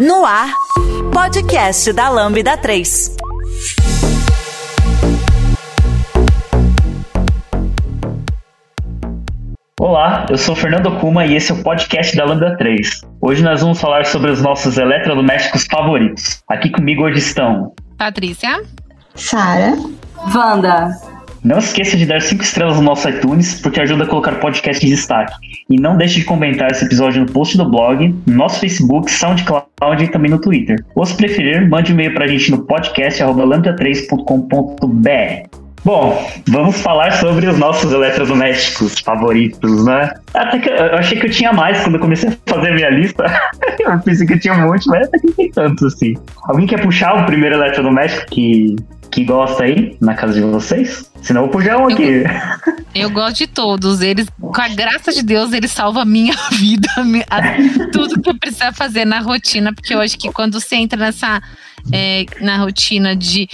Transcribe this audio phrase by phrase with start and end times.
[0.00, 0.48] No ar,
[1.12, 3.16] podcast da Lambda 3.
[9.78, 13.02] Olá, eu sou Fernando Kuma e esse é o podcast da Lambda 3.
[13.20, 16.42] Hoje nós vamos falar sobre os nossos eletrodomésticos favoritos.
[16.48, 18.62] Aqui comigo hoje estão Patrícia,
[19.14, 19.74] Sara,
[20.34, 21.09] Wanda.
[21.42, 24.90] Não esqueça de dar 5 estrelas no nosso iTunes, porque ajuda a colocar podcast em
[24.90, 25.32] destaque.
[25.70, 30.04] E não deixe de comentar esse episódio no post do blog, no nosso Facebook, SoundCloud
[30.04, 30.84] e também no Twitter.
[30.94, 35.48] Ou se preferir, mande um e-mail pra gente no podcast lambda3.com.br.
[35.82, 40.12] Bom, vamos falar sobre os nossos eletrodomésticos favoritos, né?
[40.34, 42.90] Até que eu achei que eu tinha mais quando eu comecei a fazer a minha
[42.90, 43.24] lista.
[43.80, 46.14] eu pensei que eu tinha um monte, mas até que não tem tanto assim.
[46.44, 48.76] Alguém quer puxar o primeiro eletrodoméstico que,
[49.10, 51.10] que gosta aí na casa de vocês?
[51.22, 52.22] Senão eu vou um aqui.
[52.94, 54.00] Eu, eu gosto de todos.
[54.00, 56.88] Eles, com a graça de Deus, eles salvam a minha vida,
[57.28, 60.98] a, tudo que eu preciso fazer na rotina, porque eu acho que quando você entra
[60.98, 61.42] nessa
[61.92, 63.48] é, na rotina de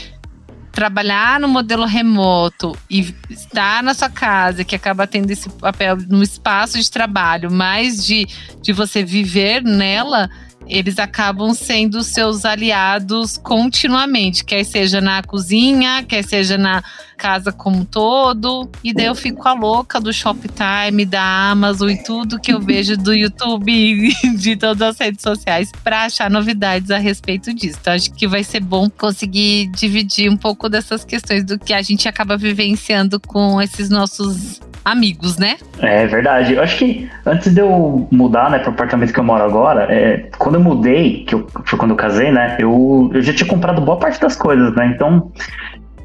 [0.76, 6.22] trabalhar no modelo remoto e estar na sua casa, que acaba tendo esse papel no
[6.22, 8.26] espaço de trabalho, mais de,
[8.60, 10.28] de você viver nela,
[10.68, 16.82] eles acabam sendo seus aliados continuamente, quer seja na cozinha, quer seja na
[17.16, 18.68] casa como um todo.
[18.82, 22.96] E daí eu fico a louca do Shoptime, da Amazon e tudo que eu vejo
[22.96, 27.78] do YouTube de todas as redes sociais para achar novidades a respeito disso.
[27.80, 31.82] Então acho que vai ser bom conseguir dividir um pouco dessas questões do que a
[31.82, 35.56] gente acaba vivenciando com esses nossos amigos, né?
[35.80, 36.54] É verdade.
[36.54, 40.28] Eu acho que antes de eu mudar, né, pro apartamento que eu moro agora, é,
[40.38, 43.80] quando eu mudei, que eu, foi quando eu casei, né, eu, eu já tinha comprado
[43.80, 45.30] boa parte das coisas, né, então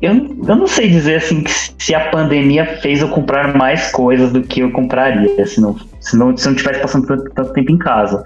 [0.01, 0.13] eu,
[0.47, 1.43] eu não sei dizer assim
[1.77, 6.17] se a pandemia fez eu comprar mais coisas do que eu compraria, se não, se
[6.17, 8.23] não, se não tivesse passando tanto, tanto tempo em casa.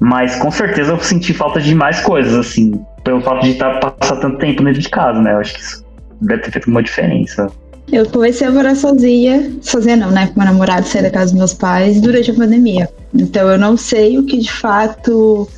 [0.00, 4.16] Mas com certeza eu senti falta de mais coisas, assim, pelo fato de estar passar
[4.16, 5.32] tanto tempo dentro de casa, né?
[5.32, 5.86] Eu acho que isso
[6.20, 7.48] deve ter feito uma diferença.
[7.90, 10.26] Eu comecei a morar sozinha, sozinha não, né?
[10.26, 12.90] Com meu namorado sair da casa dos meus pais durante a pandemia.
[13.14, 15.48] Então eu não sei o que de fato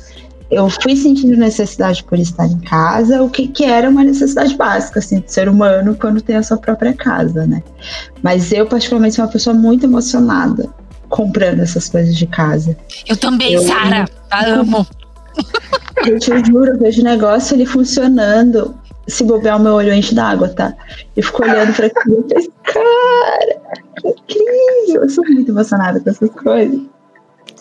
[0.51, 4.99] eu fui sentindo necessidade por estar em casa, o que, que era uma necessidade básica,
[4.99, 7.61] assim, do ser humano quando tem a sua própria casa, né?
[8.23, 10.67] Mas eu, particularmente, sou uma pessoa muito emocionada
[11.07, 12.75] comprando essas coisas de casa.
[13.07, 14.87] Eu também, eu, Sara, amo.
[16.05, 18.75] Eu te juro, eu vejo o negócio ele funcionando.
[19.09, 20.73] Se bobear, o meu olho enche d'água, tá?
[21.15, 23.61] Eu fico olhando pra aquilo e penso, cara,
[23.99, 25.03] que incrível!
[25.03, 26.79] Eu sou muito emocionada com essas coisas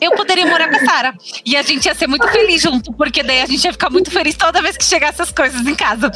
[0.00, 1.14] eu poderia morar com a Sara.
[1.44, 4.10] E a gente ia ser muito feliz junto, porque daí a gente ia ficar muito
[4.10, 6.10] feliz toda vez que chegasse as coisas em casa.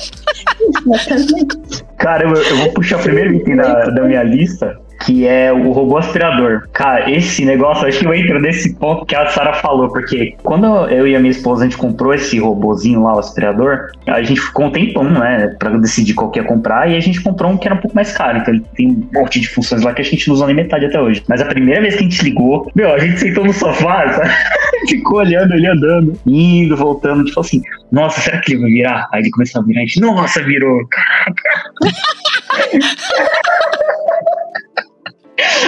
[1.98, 5.72] Cara, eu, eu vou puxar o primeiro item da, da minha lista, que é o
[5.72, 6.68] robô aspirador.
[6.72, 10.66] Cara, esse negócio, acho que eu entro nesse ponto que a Sara falou, porque quando
[10.88, 14.40] eu e a minha esposa a gente comprou esse robozinho lá, o aspirador, a gente
[14.40, 17.56] ficou um tempão, né, pra decidir qual que ia comprar, e a gente comprou um
[17.56, 20.02] que era um pouco mais caro, então ele tem um monte de funções lá que
[20.02, 21.22] a gente não usa nem metade até hoje.
[21.28, 24.30] Mas a primeira vez que a gente ligou, meu, a gente sentou no sofá, sabe?
[24.88, 29.08] ficou olhando ele andando, indo, voltando, tipo assim, nossa, será que ele vai virar?
[29.12, 31.42] Aí ele começou a virar, a gente, nossa, virou, caraca.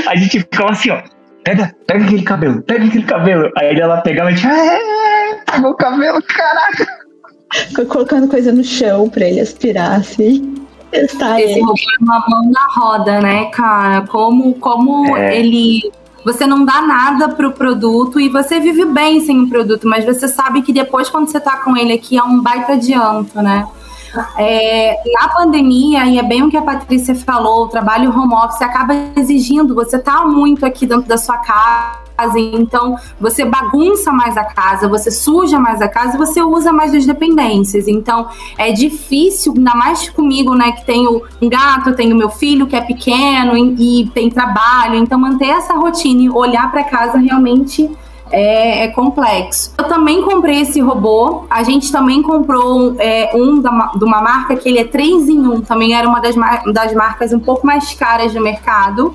[0.07, 1.03] a gente ficava assim, ó.
[1.45, 3.51] Pega, pega aquele cabelo, pega aquele cabelo.
[3.59, 6.87] Aí ela pegava e a gente, pegou o cabelo, caraca.
[7.53, 10.55] Ficou colocando coisa no chão pra ele aspirar, assim.
[10.91, 14.07] Testar Esse é uma mão na roda, né, cara?
[14.07, 15.39] Como, como é.
[15.39, 15.93] ele.
[16.25, 20.27] Você não dá nada pro produto e você vive bem sem o produto, mas você
[20.27, 23.67] sabe que depois, quando você tá com ele aqui, é um baita adianto, né?
[24.39, 28.63] É, na pandemia, e é bem o que a Patrícia falou, o trabalho home office
[28.63, 34.45] acaba exigindo, você tá muito aqui dentro da sua casa, então você bagunça mais a
[34.45, 37.89] casa, você suja mais a casa, você usa mais as dependências.
[37.89, 42.77] Então é difícil, ainda mais comigo, né, que tenho um gato, tenho meu filho que
[42.77, 47.91] é pequeno e, e tem trabalho, então manter essa rotina e olhar para casa realmente
[48.35, 49.73] é, é, complexo.
[49.79, 51.45] Eu também comprei esse robô.
[51.49, 55.39] A gente também comprou é, um da, de uma marca que ele é 3 em
[55.39, 55.61] 1.
[55.61, 56.35] Também era uma das,
[56.73, 59.15] das marcas um pouco mais caras do mercado.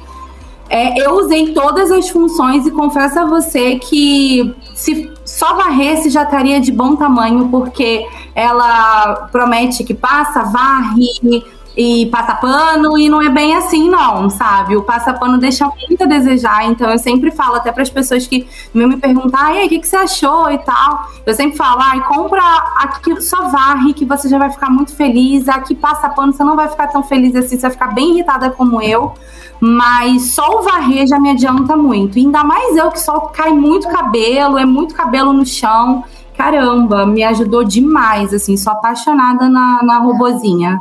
[0.69, 6.23] É, eu usei todas as funções e confesso a você que se só varresse já
[6.23, 11.43] estaria de bom tamanho, porque ela promete que passa, varre,
[11.77, 14.75] e passa pano, e não é bem assim, não, sabe?
[14.75, 18.27] O passa pano deixa muito a desejar, então eu sempre falo até para as pessoas
[18.27, 21.07] que me perguntam, aí, o que, que você achou e tal?
[21.25, 22.41] Eu sempre falo, ai, compra
[22.77, 26.55] aqui só varre, que você já vai ficar muito feliz, aqui passa pano, você não
[26.55, 29.13] vai ficar tão feliz assim, você vai ficar bem irritada como eu,
[29.59, 33.51] mas só o varrer já me adianta muito, e ainda mais eu que só cai
[33.51, 36.03] muito cabelo, é muito cabelo no chão,
[36.35, 40.79] caramba, me ajudou demais, assim, sou apaixonada na, na robozinha.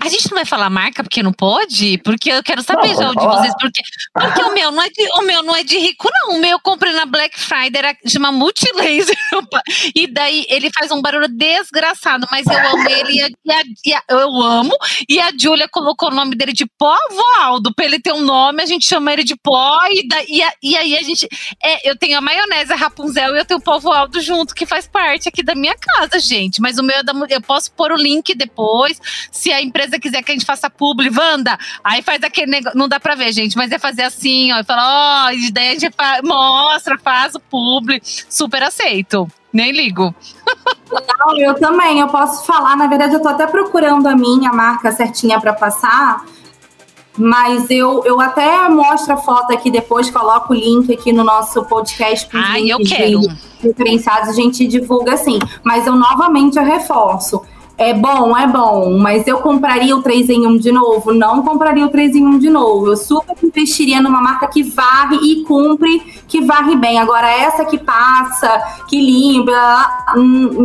[0.00, 1.98] A gente não vai falar marca porque não pode?
[1.98, 3.54] Porque eu quero saber já de vocês.
[3.60, 3.80] Porque,
[4.12, 6.36] porque o, meu não é de, o meu não é de rico, não.
[6.36, 9.16] O meu eu comprei na Black Friday, era, chama Multilaser.
[9.94, 13.62] E daí ele faz um barulho desgraçado, mas eu amo ele e, a, e, a,
[13.86, 14.76] e a, eu amo.
[15.08, 16.96] E a Julia colocou o nome dele de Pó
[17.40, 19.78] Aldo, pra ele ter um nome, a gente chama ele de Pó.
[19.90, 20.16] E, da,
[20.62, 21.28] e, aí a gente.
[21.62, 24.66] É, eu tenho a maionese, a Rapunzel e eu tenho o Pó Aldo junto, que
[24.66, 26.60] faz parte aqui da minha casa, gente.
[26.60, 29.00] Mas o meu é da Eu posso pôr o link depois,
[29.30, 32.78] se a empresa quiser que a gente faça publi, Wanda, aí faz aquele negócio.
[32.78, 34.60] Não dá pra ver, gente, mas é fazer assim, ó.
[34.60, 38.00] E fala, ó, oh, daí a gente faz, mostra, faz o publi.
[38.04, 39.28] Super aceito.
[39.52, 40.14] Nem ligo.
[40.90, 42.00] Não, eu também.
[42.00, 42.76] Eu posso falar.
[42.76, 46.24] Na verdade, eu tô até procurando a minha marca certinha para passar.
[47.16, 51.64] Mas eu, eu até mostro a foto aqui depois, coloco o link aqui no nosso
[51.64, 52.28] podcast.
[52.32, 53.20] Ai, eu quero.
[53.60, 55.38] Referenciados, a gente divulga assim.
[55.64, 57.42] Mas eu novamente eu reforço.
[57.78, 61.14] É bom, é bom, mas eu compraria o 3 em 1 de novo?
[61.14, 62.88] Não compraria o 3 em 1 de novo.
[62.88, 66.98] Eu super investiria numa marca que varre e cumpre, que varre bem.
[66.98, 69.52] Agora, essa que passa, que limpa,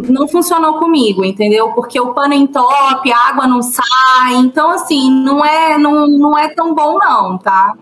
[0.10, 1.70] não funcionou comigo, entendeu?
[1.74, 4.34] Porque o pano entope, a água não sai.
[4.38, 7.74] Então, assim, não é, não, não é tão bom, não, tá?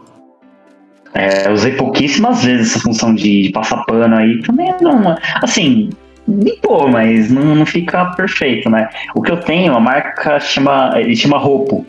[1.13, 4.41] É, eu usei pouquíssimas vezes essa função de, de passar pano aí.
[4.41, 5.15] Também não.
[5.41, 5.89] Assim,
[6.31, 8.89] limpou, mas não, não fica perfeito, né?
[9.15, 11.85] O que eu tenho, a marca chama, ele chama Roupo.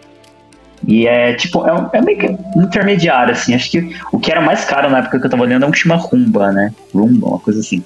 [0.87, 3.55] E é tipo, é, é meio que intermediário, assim.
[3.55, 5.71] Acho que o que era mais caro na época que eu tava olhando é um
[5.71, 6.73] que chama Rumba, né?
[6.93, 7.85] Rumba, uma coisa assim.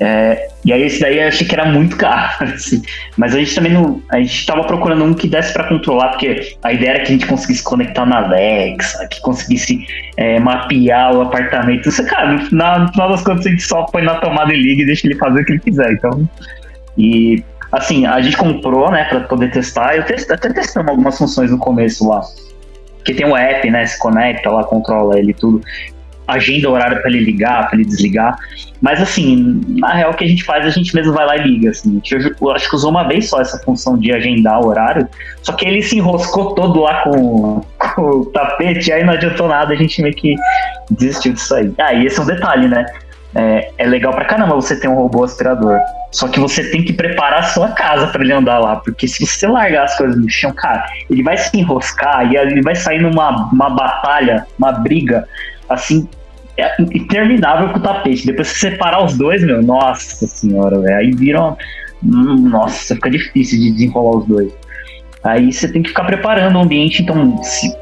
[0.00, 2.82] É, e aí esse daí eu achei que era muito caro, assim.
[3.16, 4.02] Mas a gente também não.
[4.10, 7.12] A gente tava procurando um que desse para controlar, porque a ideia era que a
[7.12, 9.86] gente conseguisse conectar na Alexa, que conseguisse
[10.16, 11.88] é, mapear o apartamento.
[11.88, 14.60] Isso, cara, no final, no final das contas a gente só põe na tomada e
[14.60, 15.92] liga e deixa ele fazer o que ele quiser.
[15.92, 16.28] Então.
[16.96, 19.96] E assim, a gente comprou, né, para poder testar.
[19.96, 22.20] Eu test, até testamos algumas funções no começo lá.
[23.04, 23.84] Que tem um app, né?
[23.84, 25.60] Se conecta lá, controla ele tudo
[26.34, 28.36] agenda horário para ele ligar, para ele desligar.
[28.80, 31.42] Mas assim, na real o que a gente faz, a gente mesmo vai lá e
[31.42, 31.70] liga.
[31.70, 32.00] Assim.
[32.40, 35.08] Eu acho que usou uma vez só essa função de agendar horário,
[35.42, 37.60] só que ele se enroscou todo lá com,
[37.94, 40.34] com o tapete, aí não adiantou nada, a gente meio que
[40.90, 41.72] desistiu disso aí.
[41.78, 42.84] Ah, e esse é um detalhe, né?
[43.34, 45.78] É, é legal pra caramba você ter um robô aspirador.
[46.10, 49.26] Só que você tem que preparar a sua casa para ele andar lá, porque se
[49.26, 53.00] você largar as coisas no chão, cara, ele vai se enroscar e ele vai sair
[53.00, 55.26] numa uma batalha, uma briga
[55.68, 56.06] assim,
[56.56, 58.26] é interminável com o tapete.
[58.26, 60.96] Depois que separar os dois, meu, nossa senhora, velho.
[60.96, 61.56] Aí viram.
[62.04, 64.52] Hum, nossa, fica difícil de desenrolar os dois.
[65.22, 67.02] Aí você tem que ficar preparando o ambiente.
[67.02, 67.74] Então, se,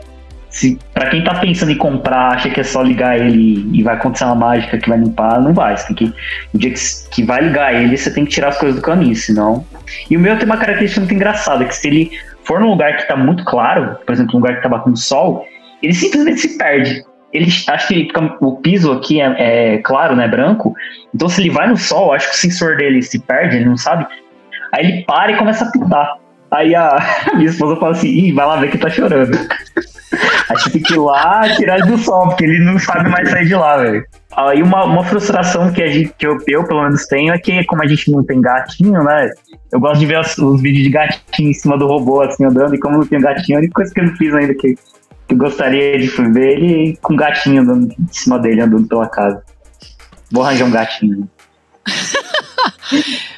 [0.50, 3.94] se para quem tá pensando em comprar, acha que é só ligar ele e vai
[3.94, 5.76] acontecer uma mágica que vai limpar, não vai.
[5.76, 6.14] Você tem que,
[6.52, 6.81] no dia que,
[7.11, 9.64] que vai ligar ele, você tem que tirar as coisas do caminho, senão.
[10.11, 12.11] E o meu tem uma característica muito engraçada, que se ele
[12.44, 15.46] for num lugar que tá muito claro, por exemplo, um lugar que tá batendo sol,
[15.82, 17.02] ele simplesmente se perde
[17.32, 18.09] ele acho que
[18.41, 20.75] o piso aqui é, é, claro, né, branco.
[21.15, 23.77] Então se ele vai no sol, acho que o sensor dele se perde, ele não
[23.77, 24.06] sabe.
[24.73, 26.17] Aí ele para e começa a pintar.
[26.50, 26.97] Aí a
[27.35, 29.37] minha esposa fala assim, Ih, vai lá ver que tá chorando.
[30.50, 33.31] Aí você tem que ir lá tirar ele do sol, porque ele não sabe mais
[33.31, 34.05] sair de lá, velho.
[34.37, 37.65] Aí uma, uma frustração que, a gente, que eu, eu, pelo menos, tenho é que,
[37.65, 39.31] como a gente não tem gatinho, né?
[39.73, 42.75] Eu gosto de ver os, os vídeos de gatinho em cima do robô, assim, andando.
[42.75, 44.75] E como não tenho gatinho, a única coisa que eu não fiz ainda que
[45.34, 49.42] gostaria de ver ele com um gatinho andando em cima dele, andando pela casa.
[50.30, 51.28] Vou arranjar um gatinho.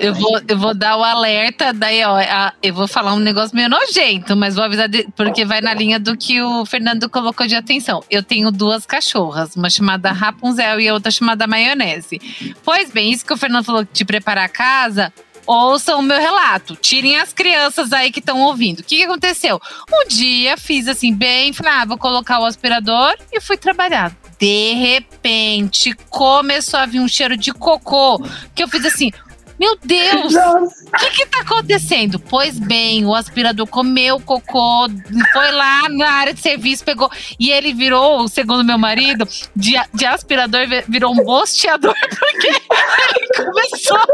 [0.00, 3.56] eu vou, eu vou dar o alerta, daí, ó, a, eu vou falar um negócio
[3.56, 7.46] meio nojento, mas vou avisar, de, porque vai na linha do que o Fernando colocou
[7.46, 8.02] de atenção.
[8.08, 12.20] Eu tenho duas cachorras, uma chamada Rapunzel e outra chamada Maionese.
[12.62, 15.12] Pois bem, isso que o Fernando falou de preparar a casa,
[15.46, 16.76] ouçam o meu relato.
[16.76, 18.80] Tirem as crianças aí que estão ouvindo.
[18.80, 19.60] O que, que, aconteceu?
[19.92, 24.14] Um dia fiz assim, bem, falei, ah, vou colocar o aspirador e fui trabalhar.
[24.38, 28.22] De repente, começou a vir um cheiro de cocô.
[28.54, 29.10] Que eu fiz assim,
[29.58, 30.34] meu Deus!
[30.34, 32.18] O que que tá acontecendo?
[32.18, 34.88] Pois bem, o aspirador comeu cocô,
[35.32, 37.10] foi lá na área de serviço, pegou.
[37.38, 43.96] E ele virou, segundo meu marido, de, de aspirador, virou um bosteador, porque ele começou
[43.96, 44.06] a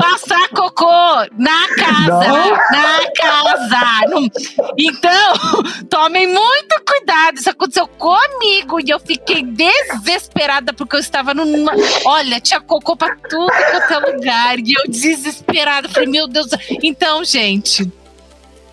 [0.00, 0.86] passar cocô
[1.36, 2.28] na casa.
[2.28, 2.50] Não.
[2.50, 4.30] Na casa.
[4.78, 7.36] Então, tomem muito cuidado.
[7.36, 11.72] Isso aconteceu comigo e eu fiquei desesperada porque eu estava numa.
[12.04, 14.58] Olha, tinha cocô pra tudo quanto é lugar.
[14.58, 15.88] E eu desesperada.
[15.88, 16.48] Falei, meu Deus.
[16.82, 17.90] Então, gente,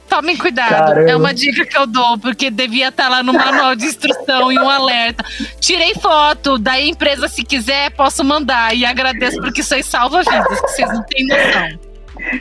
[0.08, 0.70] Tomem cuidado.
[0.70, 1.10] Caramba.
[1.10, 4.52] É uma dica que eu dou, porque devia estar tá lá no manual de instrução
[4.52, 5.26] e um alerta.
[5.60, 8.76] Tirei foto, da empresa, se quiser, posso mandar.
[8.76, 11.80] E agradeço porque vocês salva vidas, que vocês não têm noção.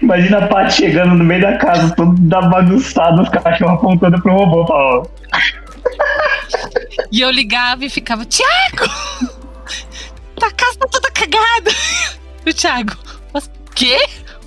[0.00, 4.32] Imagina a Paty chegando no meio da casa, todo da bagunçado, os cachorros apontando pro
[4.32, 5.10] robô, falando.
[7.10, 8.88] E eu ligava e ficava, Tiago!
[10.42, 11.70] A casa tá toda cagada!
[12.44, 13.13] E o Thiago, o
[13.74, 13.98] quê?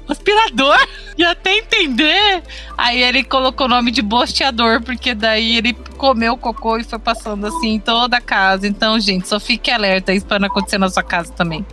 [0.09, 0.77] aspirador?
[1.17, 2.43] E até entender.
[2.77, 6.99] Aí ele colocou o nome de bosteador, porque daí ele comeu o cocô e foi
[6.99, 8.67] passando assim em toda a casa.
[8.67, 11.65] Então, gente, só fique alerta, isso não acontecer na sua casa também.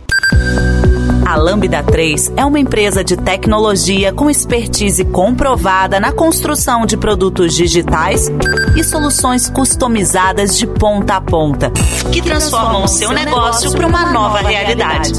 [1.25, 7.55] A Lambda 3 é uma empresa de tecnologia com expertise comprovada na construção de produtos
[7.55, 8.29] digitais
[8.75, 11.71] e soluções customizadas de ponta a ponta,
[12.11, 15.13] que transformam o seu negócio para uma nova realidade.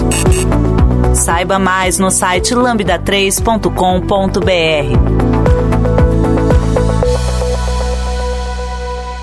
[1.17, 3.71] Saiba mais no site lambda3.com.br.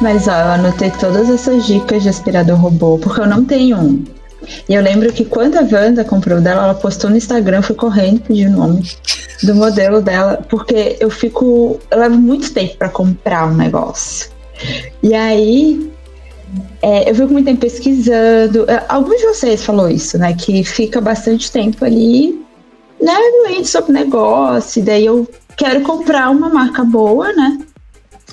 [0.02, 4.04] Mas ó, eu anotei todas essas dicas de aspirador robô, porque eu não tenho um.
[4.68, 8.22] E eu lembro que quando a Wanda comprou dela, ela postou no Instagram, fui correndo
[8.22, 8.82] pedir o nome
[9.44, 11.80] do modelo dela, porque eu fico.
[11.92, 14.32] Eu levo muito tempo para comprar um negócio.
[15.02, 15.93] E aí
[16.82, 18.70] é, eu fico muito tempo pesquisando.
[18.70, 20.34] É, alguns de vocês falou isso, né?
[20.34, 22.40] Que fica bastante tempo ali,
[23.02, 23.18] né?
[23.48, 24.82] Lendo sobre negócio.
[24.82, 27.60] E daí eu quero comprar uma marca boa, né?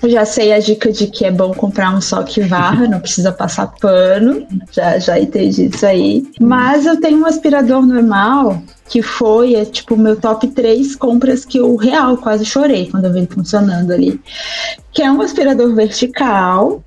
[0.03, 3.01] Eu já sei a dica de que é bom comprar um só que varra, não
[3.01, 4.47] precisa passar pano.
[4.73, 6.27] Já, já entendi isso aí.
[6.41, 11.59] Mas eu tenho um aspirador normal que foi, é, tipo, meu top 3 compras que
[11.59, 14.19] eu real quase chorei quando eu vi funcionando ali.
[14.91, 16.83] Que é um aspirador vertical,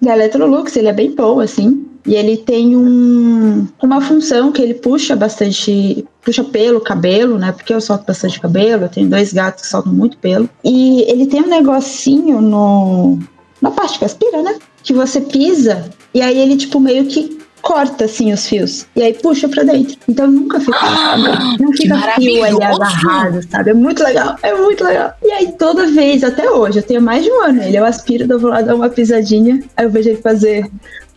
[0.00, 1.84] da Electrolux, ele é bem bom, assim.
[2.06, 7.52] E ele tem um, uma função que ele puxa bastante, puxa pelo, cabelo, né?
[7.52, 10.48] Porque eu solto bastante cabelo, eu tenho dois gatos que soltam muito pelo.
[10.64, 13.18] E ele tem um negocinho no,
[13.60, 14.58] na parte que aspira, né?
[14.82, 19.14] Que você pisa e aí ele, tipo, meio que corta assim os fios e aí
[19.14, 19.96] puxa para dentro.
[20.08, 21.16] Então nunca fica, ah,
[21.58, 23.70] não fica fio ali agarrado, sabe?
[23.70, 25.12] É muito legal, é muito legal.
[25.22, 28.26] E aí toda vez, até hoje, eu tenho mais de um ano ele, eu aspiro,
[28.30, 30.70] eu vou lá dar uma pisadinha, aí eu vejo ele fazer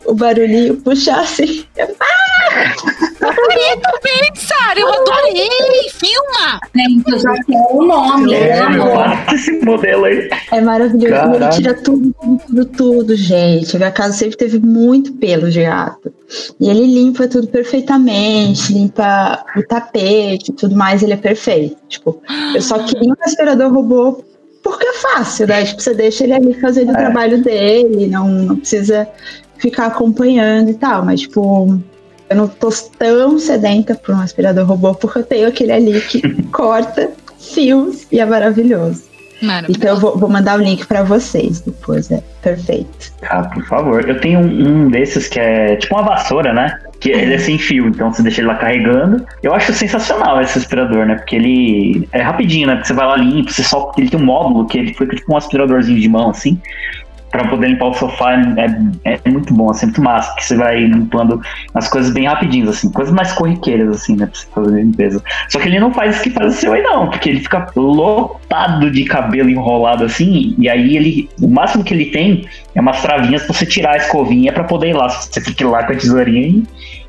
[0.06, 1.66] o barulhinho, puxar assim.
[3.22, 5.50] Adorei também, Sara, eu adorei!
[5.92, 6.60] Filma!
[6.76, 8.34] Gente, eu já quero o nome.
[8.34, 10.30] É, é esse modelo aí.
[10.52, 11.14] É maravilhoso.
[11.14, 11.36] Caraca.
[11.38, 13.78] Ele tira tudo, tudo, tudo, gente.
[13.78, 16.12] Minha casa sempre teve muito pelo de gato.
[16.60, 21.78] E ele limpa tudo perfeitamente, limpa o tapete e tudo mais, ele é perfeito.
[21.88, 22.22] Tipo,
[22.56, 24.24] eu só queria um aspirador robô
[24.64, 25.66] porque é fácil, né?
[25.66, 26.94] Tipo, você deixa ele ali fazendo é.
[26.94, 29.08] o trabalho dele, não, não precisa
[29.58, 31.80] ficar acompanhando e tal, mas tipo,
[32.32, 36.22] eu não tô tão sedenta por um aspirador robô porque eu tenho aquele ali que
[36.52, 39.04] corta fios e é maravilhoso.
[39.68, 43.12] Então eu vou, vou mandar o link para vocês depois, é perfeito.
[43.24, 44.08] Ah, por favor.
[44.08, 46.80] Eu tenho um, um desses que é tipo uma vassoura, né?
[47.02, 49.26] que ele é sem fio, então você deixa ele lá carregando.
[49.42, 51.16] Eu acho sensacional esse aspirador, né?
[51.16, 52.76] Porque ele é rapidinho, né?
[52.76, 55.34] Porque você vai lá limpa, você só ele tem um módulo que ele foi tipo
[55.34, 56.62] um aspiradorzinho de mão assim
[57.32, 60.84] para poder limpar o sofá é, é, muito bom, assim, muito massa, que você vai
[60.84, 61.42] limpando
[61.74, 65.24] as coisas bem rapidinho, assim, coisas mais corriqueiras, assim, né, pra você fazer limpeza.
[65.50, 67.68] Só que ele não faz isso que faz o seu aí, não, porque ele fica
[67.76, 72.46] lotado de cabelo enrolado, assim, e aí ele, o máximo que ele tem
[72.76, 75.84] é umas travinhas pra você tirar a escovinha para poder ir lá, você ir lá
[75.84, 76.64] com a tesourinha e,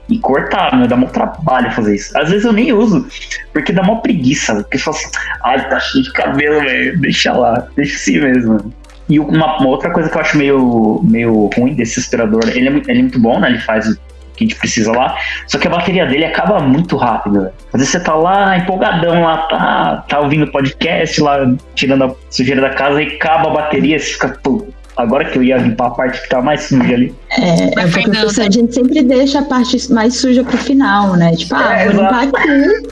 [0.08, 0.86] e cortar, né?
[0.86, 2.16] Dá muito trabalho fazer isso.
[2.18, 3.06] Às vezes eu nem uso,
[3.52, 4.54] porque dá uma preguiça.
[4.56, 5.08] Porque só assim,
[5.44, 7.00] ai, tá cheio de cabelo, velho.
[7.00, 8.72] Deixa lá, deixa assim mesmo.
[9.08, 12.72] E uma, uma, outra coisa que eu acho meio, meio ruim desse aspirador, ele é,
[12.72, 13.48] ele é muito bom, né?
[13.48, 13.96] Ele faz o
[14.36, 15.16] que a gente precisa lá,
[15.46, 17.50] só que a bateria dele acaba muito rápido.
[17.72, 22.60] Às vezes você tá lá empolgadão lá, tá, tá ouvindo podcast lá, tirando a sujeira
[22.60, 25.90] da casa e acaba a bateria, você fica, pô, agora que eu ia limpar a
[25.90, 27.14] parte que tá mais suja ali.
[27.30, 31.34] É, é porque a gente sempre deixa a parte mais suja pro final, né?
[31.34, 32.48] Tipo, ah, é, vou limpar aqui,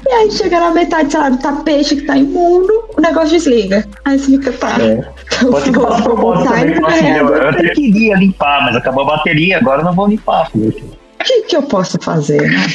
[0.09, 3.87] e aí chega na metade, sei lá, do tapete que tá imundo, o negócio desliga.
[4.05, 4.81] Aí você fica, tá.
[4.81, 4.93] É.
[4.93, 9.05] Então, Pode ser que faça propósito também, assim, eu, eu até queria limpar, mas acabou
[9.05, 10.51] a bateria, agora eu não vou limpar.
[11.21, 12.67] O que, que eu posso fazer, né?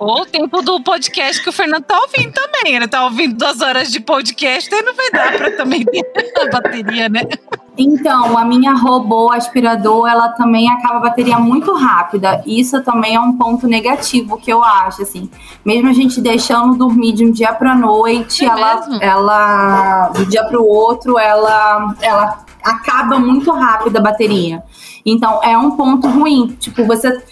[0.00, 2.74] Ou o tempo do podcast que o Fernando tá ouvindo também.
[2.74, 6.02] Ele tá ouvindo duas horas de podcast, aí não vai dar pra também ter
[6.42, 7.20] a bateria, né?
[7.78, 12.42] Então, a minha robô aspirador, ela também acaba a bateria muito rápida.
[12.44, 15.30] Isso também é um ponto negativo que eu acho, assim.
[15.64, 20.44] Mesmo a gente deixando dormir de um dia para noite, é ela, ela, do dia
[20.44, 24.62] para o outro, ela, ela acaba muito rápido a bateria.
[25.06, 26.56] Então, é um ponto ruim.
[26.58, 27.22] Tipo, você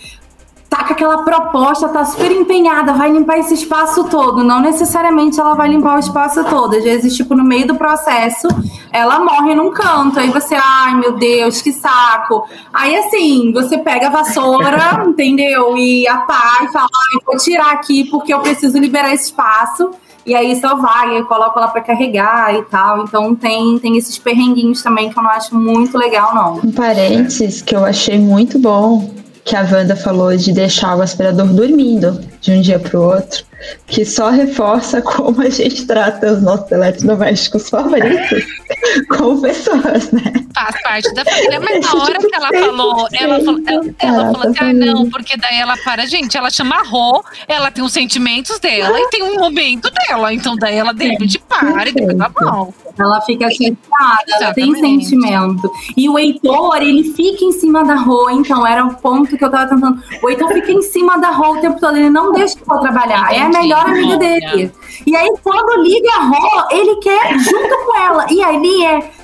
[0.70, 4.44] tá com aquela proposta, tá super empenhada, vai limpar esse espaço todo.
[4.44, 6.76] Não necessariamente ela vai limpar o espaço todo.
[6.76, 8.46] Às vezes, tipo, no meio do processo,
[8.92, 10.20] ela morre num canto.
[10.20, 12.46] Aí você, ai meu Deus, que saco.
[12.72, 15.76] Aí assim, você pega a vassoura, entendeu?
[15.76, 19.90] E apaga e fala, ai, vou tirar aqui porque eu preciso liberar esse espaço.
[20.24, 23.02] E aí só vai, eu coloco ela para carregar e tal.
[23.02, 26.60] Então tem, tem esses perrenguinhos também que eu não acho muito legal, não.
[26.64, 31.46] Um parênteses que eu achei muito bom que a Wanda falou de deixar o aspirador
[31.46, 33.44] dormindo de um dia para o outro,
[33.86, 38.44] que só reforça como a gente trata os nossos eletrodomésticos favoritos
[39.08, 40.32] como pessoas, né?
[40.54, 44.48] Faz parte da família, mas na hora que ela falou, ela falou, ela, ela falou
[44.48, 47.92] assim, ah, não, porque daí ela para, gente, ela chama a Rô, ela tem os
[47.92, 52.16] sentimentos dela e tem um momento dela, então daí ela de repente para e depois
[52.16, 52.72] tá bom.
[52.98, 55.70] Ela fica chateada, ela tem sentimento.
[55.96, 59.50] E o Heitor, ele fica em cima da Rô, então era o ponto que eu
[59.50, 60.00] tava tentando.
[60.22, 63.24] O Heitor fica em cima da Rô o tempo todo, ele não deixa eu trabalhar,
[63.32, 63.40] Entendi.
[63.40, 64.72] é a melhor amiga dele.
[65.06, 68.26] E aí, quando liga a Rô, ele quer junto com ela.
[68.30, 69.20] E ali é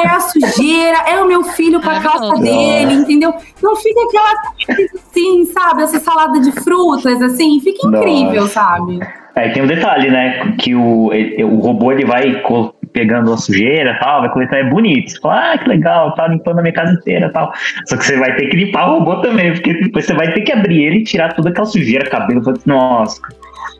[0.00, 3.34] é a sujeira, é o meu filho com a calça dele, entendeu?
[3.62, 4.32] Não fica aquela
[4.94, 5.82] assim, sabe?
[5.82, 8.54] Essa salada de frutas, assim, fica incrível, Nossa.
[8.54, 9.00] sabe?
[9.34, 10.54] Aí tem um detalhe, né?
[10.58, 12.40] Que o, o robô ele vai
[12.92, 15.10] pegando a sujeira tal, vai coletar, é bonito.
[15.10, 17.52] Você fala, ah, que legal, tá limpando a minha casa inteira tal.
[17.86, 20.42] Só que você vai ter que limpar o robô também, porque depois você vai ter
[20.42, 23.20] que abrir ele e tirar toda aquela sujeira, cabelo, nossa.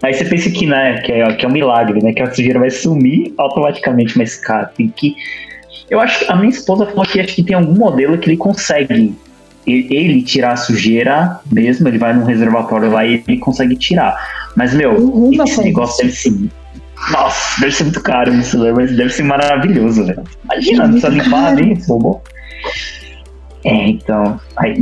[0.02, 2.12] Aí você pensa que, né, que é, que é um milagre, né?
[2.12, 5.14] Que a sujeira vai sumir automaticamente, mas, cara, tem que.
[5.88, 8.37] Eu acho que a minha esposa falou que acho que tem algum modelo que ele
[8.37, 9.14] consegue
[9.64, 14.16] ele tirar a sujeira mesmo, ele vai num reservatório lá e ele consegue tirar.
[14.57, 16.33] Mas, meu, uhum, esse negócio deve ser.
[17.11, 18.73] Nossa, deve ser muito caro isso, né?
[18.73, 20.23] Mas deve ser maravilhoso, velho.
[20.44, 22.21] Imagina, não precisa limpar ali, robô.
[23.64, 24.40] É, então.
[24.56, 24.76] Aí,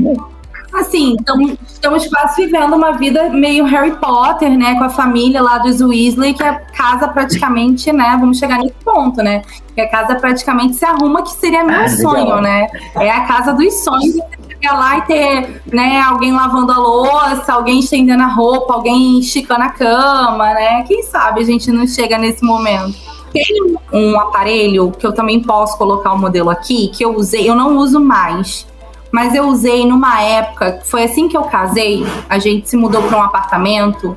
[0.73, 4.77] Assim, estamos, estamos quase vivendo uma vida meio Harry Potter, né?
[4.77, 8.17] Com a família lá dos Weasley, que a casa praticamente, né?
[8.21, 9.43] Vamos chegar nesse ponto, né?
[9.75, 12.43] Que a casa praticamente se arruma, que seria meu ah, sonho, legal.
[12.43, 12.69] né?
[12.97, 14.17] É a casa dos sonhos
[14.61, 19.63] chegar lá e ter né, alguém lavando a louça, alguém estendendo a roupa, alguém esticando
[19.63, 20.85] a cama, né?
[20.87, 22.95] Quem sabe a gente não chega nesse momento.
[23.33, 27.49] Tem um aparelho que eu também posso colocar o um modelo aqui, que eu usei,
[27.49, 28.67] eu não uso mais,
[29.13, 33.19] mas eu usei numa época, foi assim que eu casei, a gente se mudou para
[33.19, 34.17] um apartamento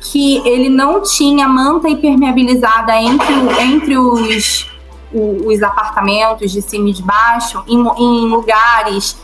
[0.00, 4.70] que ele não tinha manta impermeabilizada entre, entre os,
[5.12, 9.16] os apartamentos de cima e de baixo, em, em lugares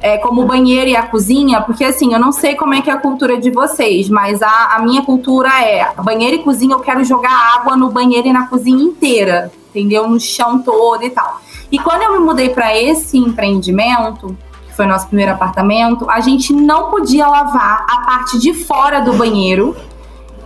[0.00, 2.90] é, como o banheiro e a cozinha, porque assim, eu não sei como é que
[2.90, 6.80] é a cultura de vocês, mas a, a minha cultura é banheiro e cozinha, eu
[6.80, 10.08] quero jogar água no banheiro e na cozinha inteira, entendeu?
[10.08, 11.40] No chão todo e tal.
[11.70, 16.52] E quando eu me mudei para esse empreendimento, que foi nosso primeiro apartamento, a gente
[16.52, 19.76] não podia lavar a parte de fora do banheiro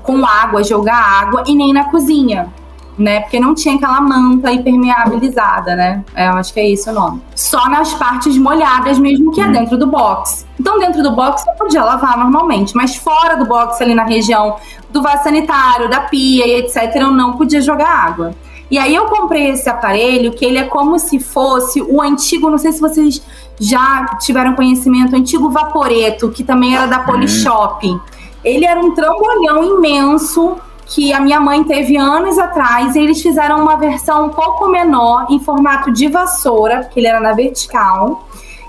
[0.03, 2.53] com água, jogar água e nem na cozinha
[2.99, 3.21] né?
[3.21, 6.05] Porque não tinha aquela manta impermeabilizada, né?
[6.15, 7.23] É, eu acho que é isso o nome.
[7.35, 10.47] Só nas partes molhadas mesmo, que é dentro do box.
[10.59, 14.57] Então, dentro do box eu podia lavar normalmente, mas fora do box, ali na região
[14.91, 18.35] do vaso sanitário, da pia e etc., eu não podia jogar água.
[18.71, 22.57] E aí eu comprei esse aparelho, que ele é como se fosse o antigo, não
[22.57, 23.23] sei se vocês
[23.61, 28.01] já tiveram conhecimento, o antigo Vaporeto, que também era da Polishop.
[28.43, 33.61] Ele era um trambolhão imenso, que a minha mãe teve anos atrás, e eles fizeram
[33.61, 38.29] uma versão um pouco menor, em formato de vassoura, porque ele era na vertical,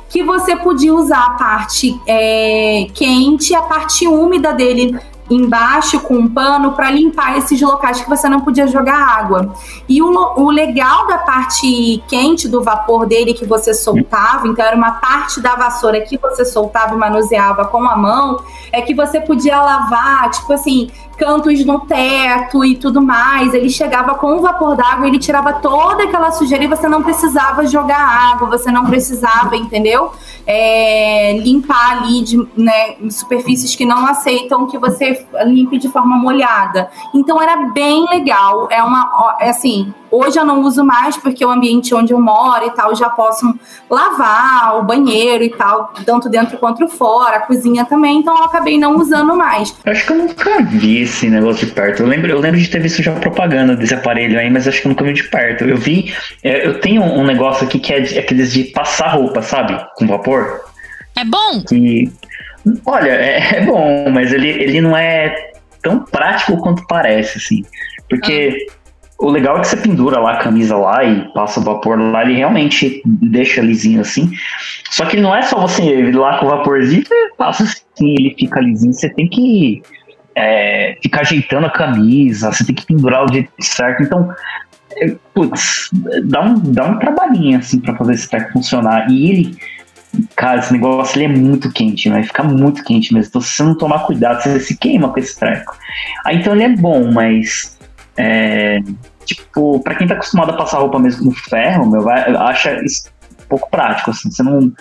[0.09, 4.97] que você podia usar a parte é, quente e a parte úmida dele
[5.29, 9.53] embaixo com um pano para limpar esses locais que você não podia jogar água.
[9.87, 14.75] E o, o, legal da parte quente do vapor dele que você soltava, então era
[14.75, 19.19] uma parte da vassoura que você soltava e manuseava com a mão, é que você
[19.21, 23.53] podia lavar, tipo assim, cantos no teto e tudo mais.
[23.53, 27.65] Ele chegava com o vapor d'água, ele tirava toda aquela sujeira e você não precisava
[27.65, 30.11] jogar água, você não precisava, entendeu?
[30.45, 36.89] É, limpar ali de né, superfícies que não aceitam que você limpe de forma molhada.
[37.13, 38.67] Então era bem legal.
[38.69, 42.67] É uma, é assim, Hoje eu não uso mais porque o ambiente onde eu moro
[42.67, 43.51] e tal já posso
[43.89, 48.77] lavar o banheiro e tal, tanto dentro quanto fora, a cozinha também, então eu acabei
[48.77, 49.75] não usando mais.
[49.83, 52.03] Acho que eu nunca vi esse negócio de perto.
[52.03, 54.87] Eu lembro, eu lembro de ter visto já propaganda desse aparelho aí, mas acho que
[54.87, 55.63] eu nunca vi de perto.
[55.63, 59.41] Eu vi, é, eu tenho um negócio aqui que é de, aqueles de passar roupa,
[59.41, 59.75] sabe?
[59.95, 60.61] Com vapor.
[61.15, 61.63] É bom?
[61.67, 62.13] Que,
[62.85, 67.65] olha, é, é bom, mas ele, ele não é tão prático quanto parece, assim.
[68.07, 68.67] Porque.
[68.69, 68.82] Ah
[69.23, 72.23] o legal é que você pendura lá a camisa lá e passa o vapor lá,
[72.23, 74.29] ele realmente deixa lisinho assim.
[74.91, 78.35] Só que não é só você ir lá com o vaporzinho e passa assim, ele
[78.37, 78.93] fica lisinho.
[78.93, 79.81] Você tem que
[80.35, 84.03] é, ficar ajeitando a camisa, você tem que pendurar o jeito certo.
[84.03, 84.29] Então,
[84.97, 85.89] é, putz,
[86.25, 89.09] dá um, dá um trabalhinho assim pra fazer esse treco funcionar.
[89.09, 89.57] E ele,
[90.35, 93.29] cara, esse negócio ele é muito quente, vai ficar muito quente mesmo.
[93.29, 95.77] Então, se você não tomar cuidado, você se queima com esse treco.
[96.25, 97.71] Aí, então, ele é bom, mas.
[98.15, 98.79] É,
[99.25, 103.11] tipo, pra quem tá acostumado a passar roupa mesmo com ferro, meu, vai, acha isso
[103.47, 104.31] pouco prático, assim.
[104.31, 104.71] Você não,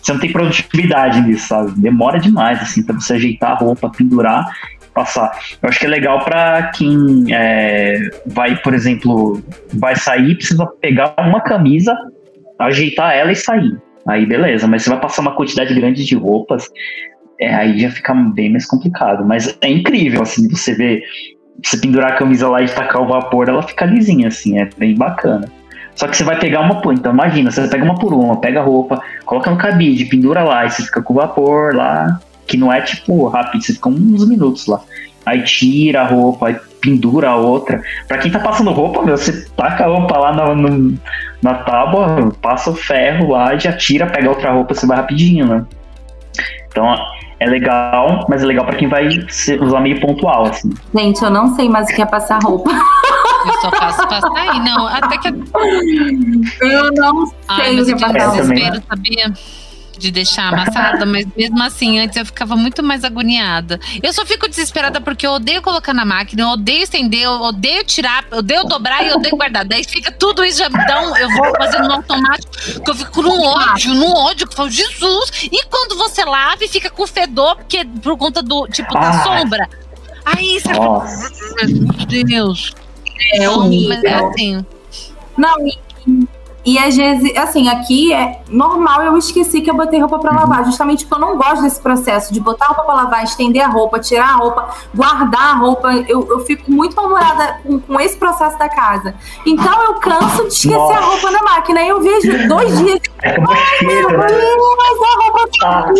[0.00, 1.72] você não tem produtividade nisso, sabe?
[1.72, 4.46] Demora demais, assim, pra você ajeitar a roupa, pendurar
[4.94, 5.38] passar.
[5.62, 11.14] Eu acho que é legal para quem é, vai, por exemplo, vai sair, precisa pegar
[11.18, 11.96] uma camisa,
[12.58, 13.80] ajeitar ela e sair.
[14.06, 16.68] Aí beleza, mas você vai passar uma quantidade grande de roupas,
[17.40, 19.24] é, aí já fica bem mais complicado.
[19.24, 21.02] Mas é incrível, assim, você vê,
[21.62, 24.94] você pendurar a camisa lá e tacar o vapor, ela fica lisinha, assim, é bem
[24.94, 25.48] bacana.
[25.94, 28.60] Só que você vai pegar uma por, então imagina, você pega uma por uma, pega
[28.60, 32.56] a roupa, coloca no cabide, pendura lá, e você fica com o vapor lá, que
[32.56, 34.80] não é tipo rápido, você fica uns minutos lá.
[35.24, 37.82] Aí tira a roupa, aí pendura a outra.
[38.08, 40.98] Pra quem tá passando roupa, meu, você taca a roupa lá na, no,
[41.42, 45.64] na tábua, passa o ferro lá, já tira, pega outra roupa, você vai rapidinho, né?
[46.68, 46.92] Então
[47.42, 49.08] é legal, mas é legal para quem vai
[49.60, 50.70] usar meio pontual, assim.
[50.94, 52.70] Gente, eu não sei mais o que é passar roupa.
[52.70, 54.86] Eu só faço passar aí, não.
[54.86, 55.28] Até que.
[56.60, 58.42] Eu não sei Ai, o que é passar roupa.
[58.42, 59.32] desespero, sabia?
[59.98, 63.78] De deixar amassada, mas mesmo assim, antes eu ficava muito mais agoniada.
[64.02, 67.84] Eu só fico desesperada porque eu odeio colocar na máquina, eu odeio estender, eu odeio
[67.84, 69.64] tirar, eu odeio dobrar e eu odeio guardar.
[69.64, 70.68] Daí fica tudo isso já
[71.00, 72.50] um, eu vou fazendo no automático,
[72.84, 75.30] que eu fico num ódio, num ódio, que eu falo, Jesus!
[75.44, 79.22] E quando você lava e fica com fedor, porque por conta do, tipo, da Ah.
[79.22, 79.68] sombra.
[80.24, 81.30] Aí você Nossa.
[82.10, 82.72] Meu Deus.
[83.34, 83.46] É.
[83.88, 84.66] Mas é assim.
[85.36, 85.78] Não, e,
[86.64, 90.64] e às vezes, assim, aqui é normal, eu esqueci que eu botei roupa pra lavar,
[90.64, 93.68] justamente porque eu não gosto desse processo de botar a roupa pra lavar, estender a
[93.68, 95.92] roupa, tirar a roupa, guardar a roupa.
[96.08, 99.14] Eu, eu fico muito mal-humorada com, com esse processo da casa.
[99.44, 100.98] Então eu canso de esquecer Nossa.
[100.98, 101.80] a roupa na máquina.
[101.80, 103.00] Aí eu vejo dois dias.
[103.22, 103.34] É
[103.78, 104.26] cheiro, né?
[104.26, 105.92] Mas a roupa tá.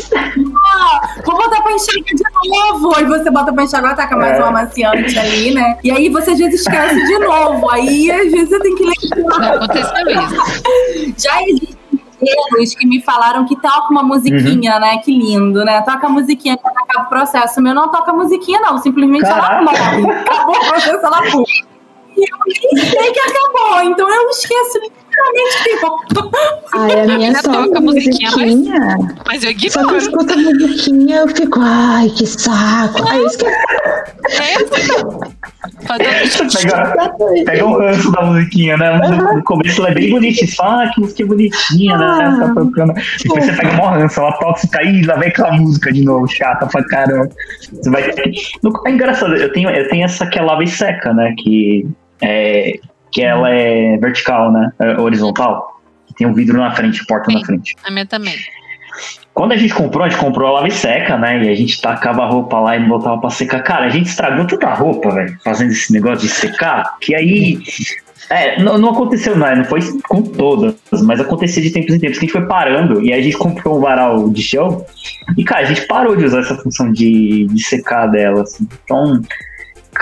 [0.65, 2.95] Ah, Vou botar pra enxergar de novo.
[2.97, 4.39] Aí você bota pra enxergar, taca mais É.
[4.39, 5.79] uma amaciante ali, né?
[5.83, 7.69] E aí você às vezes esquece de novo.
[7.71, 9.55] Aí às vezes você tem que lembrar.
[9.55, 10.52] Aconteceu isso.
[11.17, 11.79] Já existem
[12.21, 14.99] modelos que me falaram que toca uma musiquinha, né?
[14.99, 15.83] Que lindo, né?
[15.83, 17.61] Toca a musiquinha quando acaba o processo.
[17.61, 18.79] O meu não toca musiquinha, não.
[18.79, 20.11] Simplesmente ela morre.
[20.11, 21.21] Acabou o processo, ela.
[22.17, 23.83] E eu nem sei que acabou.
[23.83, 24.81] Então eu esqueço
[25.13, 26.37] literalmente.
[26.75, 28.81] Ai, a minha Ainda só toca musiquinha, musiquinha.
[28.99, 33.09] mas- Mas eu Só que eu escuto a musiquinha eu fico, ai, que saco.
[33.09, 33.53] Aí eu esqueço.
[34.41, 35.13] É.
[35.87, 38.99] Fazendo- pega, pega um ranço da musiquinha, né?
[38.99, 40.51] No, no começo ela é bem bonitinha.
[40.57, 42.05] Fala, ah, que música bonitinha, né?
[42.07, 42.37] Ah.
[42.41, 42.95] Tá tocando.
[43.23, 46.05] Depois você pega uma ranço, ela toca e fica, ih, lá vem aquela música de
[46.05, 47.29] novo, chata pra caramba.
[47.73, 48.33] Você vai ter...
[48.87, 51.35] É engraçado, eu tenho, eu tenho essa que é lava e seca, né?
[51.39, 51.87] Que,
[52.21, 52.79] é,
[53.13, 54.73] que ela é vertical, né?
[54.81, 55.81] É horizontal.
[56.07, 57.45] Que tem um vidro na frente, porta na Sim.
[57.45, 57.77] frente.
[57.85, 58.35] A minha também.
[59.35, 61.45] Quando a gente comprou, a gente comprou a lava e seca, né?
[61.45, 63.63] E a gente tacava a roupa lá e botava pra secar.
[63.63, 66.99] Cara, a gente estragou toda a roupa, velho, fazendo esse negócio de secar.
[67.01, 67.59] Que aí.
[68.31, 72.19] É, não, não aconteceu, não, não foi com todas, mas acontecia de tempos em tempos
[72.19, 74.87] que a gente foi parando e aí a gente comprou um varal de chão
[75.37, 78.67] e, cara, a gente parou de usar essa função de, de secar dela, assim.
[78.85, 79.21] Então,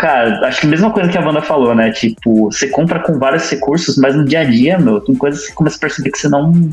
[0.01, 1.91] cara, acho que a mesma coisa que a Wanda falou, né?
[1.91, 5.49] Tipo, você compra com vários recursos, mas no dia a dia, meu, tem coisas que
[5.49, 6.71] você começa a perceber que você não.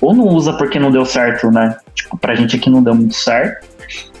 [0.00, 1.76] Ou não usa porque não deu certo, né?
[1.94, 3.68] Tipo, pra gente aqui não deu muito certo.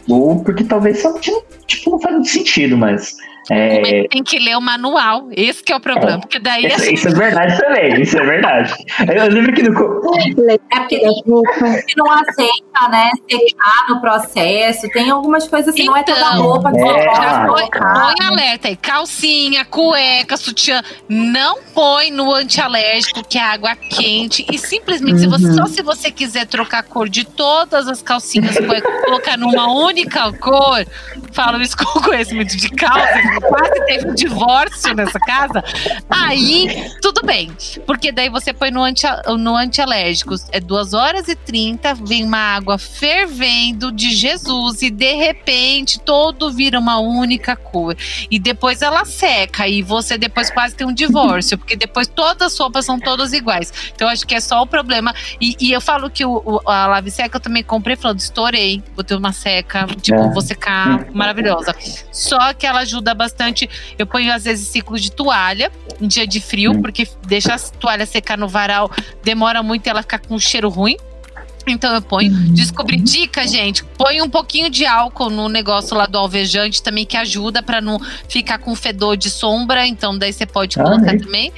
[0.06, 3.16] Ou porque talvez só, tipo, não faz muito sentido, mas.
[3.50, 5.28] É, Mas tem que ler o manual.
[5.32, 6.20] Esse que é o problema.
[6.20, 8.74] Porque daí isso, assim, isso é verdade também, isso é verdade.
[9.14, 9.72] Eu lembro que no.
[9.72, 11.00] É porque
[11.96, 13.10] não aceita, né?
[13.30, 14.88] Secar no processo.
[14.90, 18.76] Tem algumas coisas assim, não é toda Então, roupa que é, você põe, alerta aí.
[18.76, 20.82] Calcinha, cueca, sutiã.
[21.08, 24.46] Não põe no antialérgico, que é água quente.
[24.52, 25.54] E simplesmente, se você, Uhum.
[25.54, 28.56] só se você quiser trocar a cor de todas as calcinhas,
[29.04, 30.86] colocar numa única cor,
[31.32, 35.62] falo isso com conhecimento de causa, quase teve um divórcio nessa casa.
[36.10, 37.50] Aí, tudo bem.
[37.86, 39.06] Porque daí você põe no, anti,
[39.38, 40.34] no antialérgico.
[40.50, 46.50] É 2 horas e 30, vem uma água fervendo de Jesus e de repente todo
[46.50, 47.96] vira uma única cor.
[48.30, 52.58] E depois ela seca e você depois quase tem um divórcio, porque depois todas as
[52.58, 53.72] roupas são todas iguais.
[53.94, 55.14] Então acho que é só o problema.
[55.40, 58.82] E, e eu falo que o, o- a lave seca eu também comprei falando, estourei,
[58.94, 60.30] vou ter uma seca, tipo, É.
[60.32, 61.74] vou secar, maravilhosa.
[62.10, 63.68] Só que ela ajuda bastante.
[63.98, 68.04] Eu ponho às vezes ciclo de toalha em dia de frio, porque deixa a toalha
[68.06, 68.90] secar no varal
[69.22, 70.96] demora muito e ela fica com um cheiro ruim.
[71.64, 72.32] Então eu ponho.
[72.52, 73.84] Descobri dica, gente.
[73.84, 78.00] Põe um pouquinho de álcool no negócio lá do alvejante também, que ajuda para não
[78.28, 79.86] ficar com fedor de sombra.
[79.86, 81.18] Então, daí você pode ah, colocar é.
[81.18, 81.52] também.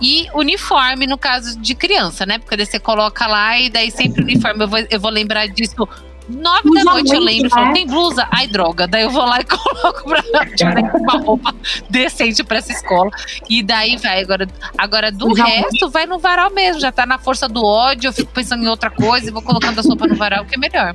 [0.00, 2.38] E uniforme, no caso de criança, né?
[2.38, 4.64] Porque daí você coloca lá e daí sempre uniforme.
[4.64, 5.86] Eu vou, eu vou lembrar disso
[6.30, 7.72] Nove da noite eu lembro, né?
[7.72, 8.26] tem blusa?
[8.30, 8.86] Ai, droga.
[8.86, 10.22] Daí eu vou lá e coloco pra
[10.54, 11.54] tipo, uma roupa
[11.88, 13.10] decente pra essa escola.
[13.48, 14.22] E daí vai.
[14.22, 16.80] Agora, agora do resto, vai no varal mesmo.
[16.80, 19.78] Já tá na força do ódio, eu fico pensando em outra coisa e vou colocando
[19.78, 20.94] a sopa no varal, que é melhor.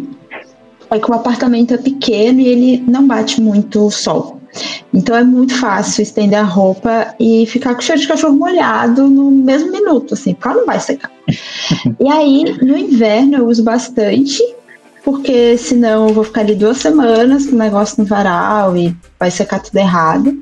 [0.91, 4.41] é que o apartamento é pequeno e ele não bate muito o sol.
[4.93, 9.31] Então é muito fácil estender a roupa e ficar com cheiro de cachorro molhado no
[9.31, 11.11] mesmo minuto, assim, porque ela não vai secar.
[11.99, 14.43] e aí, no inverno, eu uso bastante,
[15.03, 19.31] porque senão eu vou ficar ali duas semanas com o negócio no varal e vai
[19.31, 20.37] secar tudo errado.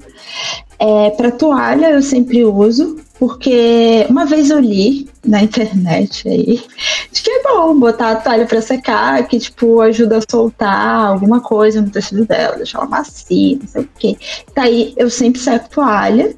[0.79, 6.63] É, para toalha, eu sempre uso, porque uma vez eu li na internet aí
[7.11, 11.41] de que é bom botar a toalha para secar, que tipo ajuda a soltar alguma
[11.41, 14.17] coisa no tecido dela, deixar ela macia, não sei o quê.
[14.55, 16.33] Daí eu sempre seco toalha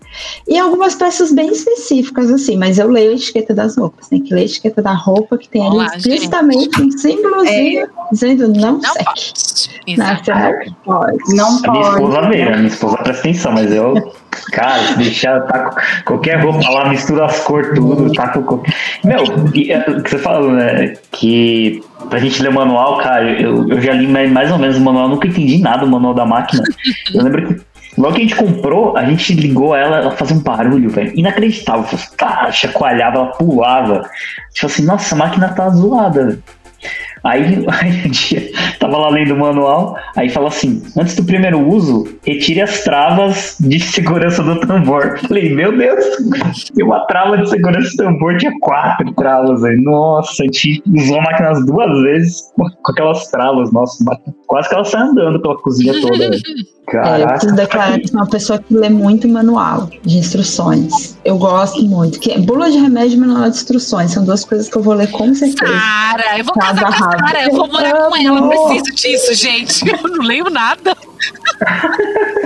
[0.48, 4.34] e algumas peças bem específicas assim, mas eu leio a etiqueta das roupas, tem que
[4.34, 7.90] ler a etiqueta da roupa que tem Olá, ali explicitamente um símbolozinho é.
[8.12, 9.62] dizendo não, não seque.
[9.98, 10.08] Não,
[10.66, 11.36] não pode.
[11.36, 11.70] Não pode.
[11.70, 14.14] A minha esposa a minha esposa presta atenção, mas eu
[14.52, 15.72] Cara, se deixar, tá
[16.06, 18.64] qualquer roupa lá, mistura as cores tudo, tá com.
[19.04, 20.96] Meu, é, o que você falou, né?
[21.12, 24.82] Que pra gente ler o manual, cara, eu, eu já li mais ou menos o
[24.82, 26.64] manual, nunca entendi nada do manual da máquina.
[27.14, 27.62] Eu lembro que
[27.98, 32.00] logo que a gente comprou, a gente ligou ela, ela fazia um barulho, velho, inacreditável.
[32.18, 34.10] Tá, chacoalhava, ela pulava.
[34.54, 36.40] Tipo assim, nossa, a máquina tá zoada.
[37.24, 41.60] Aí, aí um dia, tava lá lendo o manual, aí fala assim: antes do primeiro
[41.68, 45.20] uso, retire as travas de segurança do tambor.
[45.20, 46.04] Falei, meu Deus,
[46.74, 49.76] tem uma trava de segurança do tambor, tinha quatro travas aí.
[49.78, 54.04] Nossa, a gente usou a máquina as duas vezes com aquelas travas, nossa,
[54.48, 56.32] quase que ela sai andando pela cozinha toda.
[56.88, 57.18] Caraca.
[57.18, 61.18] É, eu preciso declarar que sou uma pessoa que lê muito manual de instruções.
[61.24, 62.20] Eu gosto muito.
[62.20, 65.10] Que, bula de remédio e manual de instruções são duas coisas que eu vou ler
[65.12, 65.72] com certeza.
[65.72, 69.34] Sara, eu vou casar com a Sara, eu vou morar com ela, eu preciso disso,
[69.34, 69.82] gente.
[69.88, 70.96] Eu não leio nada.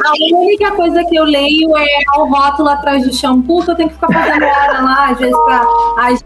[0.05, 3.89] A única coisa que eu leio é o rótulo atrás do shampoo, que eu tenho
[3.89, 5.65] que ficar fazendo hora lá, às vezes, pra.
[5.97, 6.17] Aí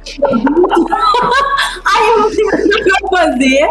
[2.10, 3.70] eu não tenho o que fazer.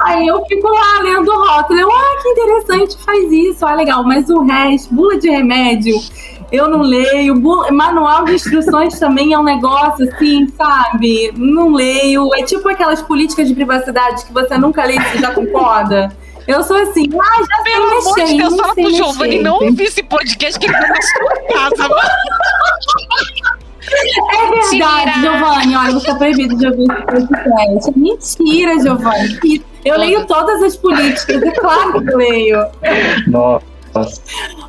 [0.00, 1.80] Aí eu fico lá lendo o rótulo.
[1.80, 4.04] Eu, ah, que interessante, faz isso, ah, legal.
[4.04, 5.96] Mas o resto, bula de remédio,
[6.52, 7.34] eu não leio.
[7.72, 11.32] Manual de instruções também é um negócio assim, sabe?
[11.36, 12.34] Não leio.
[12.34, 16.10] É tipo aquelas políticas de privacidade que você nunca lê e já concorda.
[16.48, 19.82] Eu sou assim, ah, já Pelo amor mexer, de Deus, fala pro Giovanni não ouvir
[19.84, 21.94] esse podcast que ele tá na sua casa,
[23.90, 25.76] É verdade, Giovanni.
[25.76, 27.98] Olha, você tá proibido de ouvir esse podcast.
[27.98, 29.64] Mentira, Giovanni.
[29.84, 32.66] Eu leio todas as políticas, é claro que eu leio.
[33.26, 34.22] Nossa.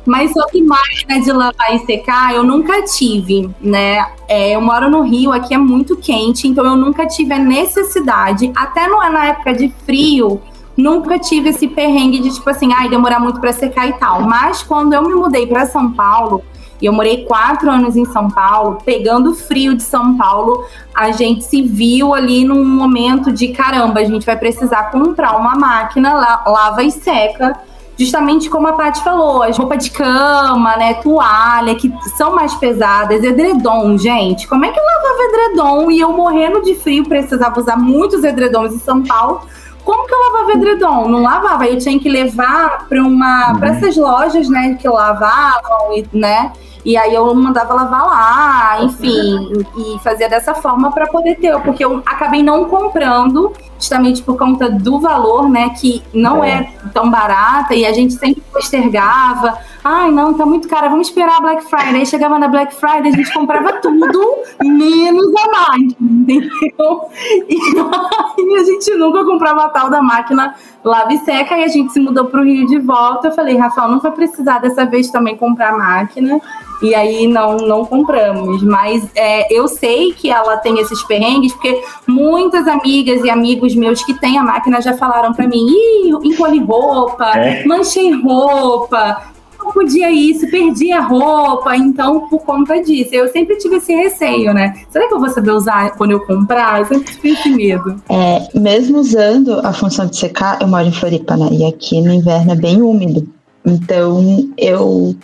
[0.06, 4.06] Mas sobre máquina de lavar e secar, eu nunca tive, né?
[4.28, 8.50] É, eu moro no Rio, aqui é muito quente, então eu nunca tive a necessidade,
[8.56, 10.40] até na época de frio,
[10.80, 14.22] nunca tive esse perrengue de tipo assim, ai, demorar muito para secar e tal.
[14.22, 16.42] Mas quando eu me mudei para São Paulo,
[16.80, 20.64] e eu morei quatro anos em São Paulo, pegando frio de São Paulo,
[20.94, 25.54] a gente se viu ali num momento de caramba, a gente vai precisar comprar uma
[25.54, 27.54] máquina lava e seca
[28.00, 33.22] justamente como a Paty falou, as roupas de cama, né, toalha, que são mais pesadas,
[33.22, 34.48] edredom, gente.
[34.48, 38.72] Como é que eu lavava edredom e eu morrendo de frio precisava usar muitos edredons
[38.72, 39.42] em São Paulo?
[39.84, 41.08] Como que eu lavava edredom?
[41.08, 43.76] Não lavava, eu tinha que levar para uma, para uhum.
[43.76, 46.52] essas lojas, né, que lavavam e, né?
[46.84, 51.84] E aí eu mandava lavar lá, enfim, e fazia dessa forma para poder ter, porque
[51.84, 57.10] eu acabei não comprando, justamente por conta do valor, né, que não é, é tão
[57.10, 59.58] barata e a gente sempre postergava.
[59.82, 61.96] Ai, não, tá muito cara, vamos esperar a Black Friday.
[61.96, 67.00] Aí chegava na Black Friday, a gente comprava tudo, menos a máquina, entendeu?
[67.48, 71.92] E a gente nunca comprava a tal da máquina lava e seca, e a gente
[71.92, 73.28] se mudou pro Rio de volta.
[73.28, 76.40] Eu falei, Rafael, não vai precisar dessa vez também comprar máquina.
[76.82, 78.62] E aí não, não compramos.
[78.62, 84.02] Mas é, eu sei que ela tem esses perrengues, porque muitas amigas e amigos meus
[84.02, 87.66] que têm a máquina já falaram para mim: ih, encolhi roupa, é.
[87.66, 89.22] manchei roupa,
[89.64, 93.14] não podia isso, perdi a roupa, então por conta disso.
[93.14, 94.74] Eu sempre tive esse receio, né?
[94.90, 96.80] Será que eu vou saber usar quando eu comprar?
[96.80, 98.02] Eu sempre tive esse medo.
[98.08, 101.48] É, mesmo usando a função de secar, eu moro em Floripa, né?
[101.52, 103.28] E aqui no inverno é bem úmido.
[103.64, 105.14] Então eu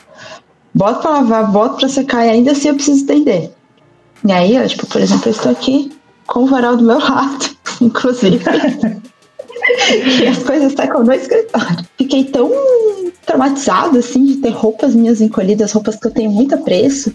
[0.75, 3.51] boto pra lavar, boto pra secar e ainda assim eu preciso estender.
[4.25, 5.93] E aí, ó, tipo, por exemplo, eu estou aqui
[6.27, 8.41] com o varal do meu rato, inclusive.
[10.21, 11.85] e as coisas secam no escritório.
[11.97, 12.51] Fiquei tão
[13.25, 17.13] traumatizada, assim, de ter roupas minhas encolhidas, roupas que eu tenho muito apreço,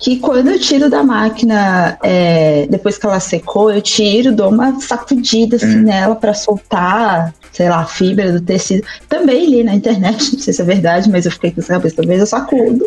[0.00, 4.80] que quando eu tiro da máquina, é, depois que ela secou, eu tiro, dou uma
[4.80, 5.82] sacudida assim hum.
[5.82, 8.82] nela para soltar, sei lá, a fibra do tecido.
[9.10, 11.96] Também li na internet, não sei se é verdade, mas eu fiquei com essa cabeça,
[11.96, 12.86] talvez eu sacudo.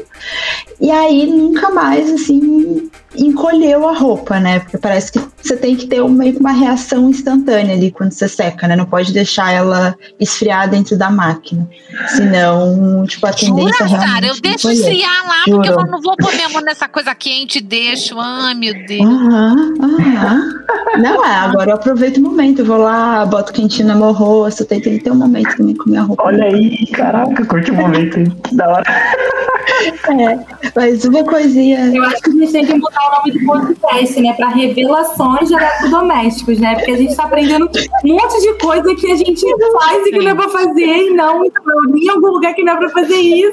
[0.81, 4.61] E aí nunca mais, assim, encolheu a roupa, né?
[4.61, 8.27] Porque parece que você tem que ter meio que uma reação instantânea ali quando você
[8.27, 8.75] seca, né?
[8.75, 11.67] Não pode deixar ela esfriar dentro da máquina.
[12.09, 15.61] Senão, tipo, a tendência Jura, cara, eu deixo esfriar lá, Juro.
[15.61, 18.19] porque eu não vou pôr minha mão nessa coisa quente, deixo.
[18.19, 19.05] Ai, meu Deus.
[19.05, 20.63] Aham, aham.
[20.99, 24.65] Não, é, agora eu aproveito o momento, eu vou lá, boto quentinho no meu rosto,
[24.65, 26.23] tem que ter um momento também com minha roupa.
[26.25, 28.83] Olha aí, caraca, curte o momento, que da hora.
[29.63, 31.91] É, mas uma coisinha.
[31.93, 34.33] Eu acho que a gente tem que mudar o nome do podcast, né?
[34.33, 36.75] Para revelações de eletrodomésticos, né?
[36.75, 37.69] Porque a gente está aprendendo
[38.03, 39.45] um monte de coisa que a gente
[39.79, 41.63] faz e que não é para fazer, e não, então
[41.95, 43.51] em algum lugar que não é para fazer isso.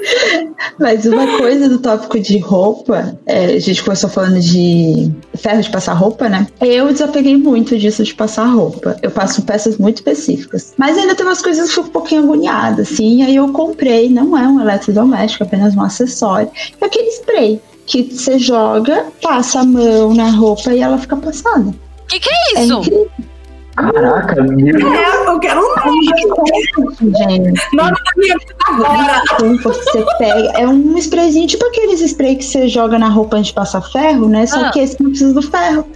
[0.79, 5.69] Mas uma coisa do tópico de roupa, é, a gente começou falando de ferro de
[5.69, 6.47] passar roupa, né?
[6.59, 8.97] Eu desapeguei muito disso de passar roupa.
[9.01, 10.73] Eu passo peças muito específicas.
[10.77, 13.23] Mas ainda tem umas coisas que eu fico um pouquinho agoniada, assim.
[13.23, 16.51] Aí eu comprei, não é um eletrodoméstico, apenas um acessório.
[16.79, 21.69] É aquele spray que você joga, passa a mão na roupa e ela fica passada.
[21.69, 22.81] O que, que é isso?
[23.17, 23.31] É
[23.75, 24.93] Caraca, meu.
[24.93, 27.17] É, eu quero um nome.
[27.17, 27.61] Gente.
[27.73, 29.23] Nome da minha vida agora.
[29.63, 30.59] Você pega.
[30.59, 34.27] É um sprayzinho, tipo aqueles spray que você joga na roupa antes de passar ferro,
[34.27, 34.45] né?
[34.45, 34.71] Só ah.
[34.71, 35.87] que esse não precisa do ferro.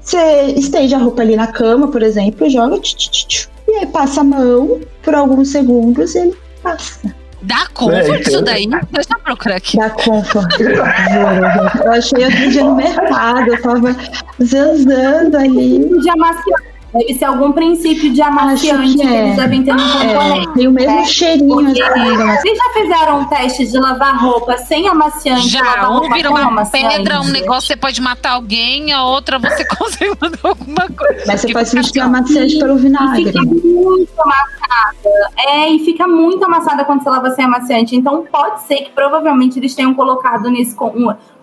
[0.00, 0.18] Você
[0.56, 2.78] estende a roupa ali na cama, por exemplo, joga.
[2.80, 7.14] Tch, tch, tch, e aí passa a mão por alguns segundos e ele passa.
[7.42, 8.66] Dá comfort isso daí?
[8.66, 9.76] Deixa eu procurar aqui.
[9.76, 10.60] Dá comfort.
[10.60, 13.96] eu achei outro dia no mercado, eu tava
[14.42, 16.00] zanzando ali.
[16.00, 19.26] De amaciante Deve ser algum princípio de amaciante que, que é.
[19.26, 20.48] eles devem ter no é, componente.
[20.48, 21.68] É, tem o mesmo cheirinho.
[21.68, 25.48] Assim, vocês já fizeram um teste de lavar roupa sem amaciante?
[25.48, 26.96] Já, um vira uma amaciante?
[26.96, 31.24] pedra, um negócio você pode matar alguém, a outra você consegue mandar alguma coisa.
[31.26, 33.22] Mas você pode substituir amaciante pelo vinagre.
[33.22, 35.30] E fica muito amassada.
[35.48, 37.94] É, e fica muito amassada quando você lava sem amaciante.
[37.94, 40.74] Então pode ser que provavelmente eles tenham colocado nesse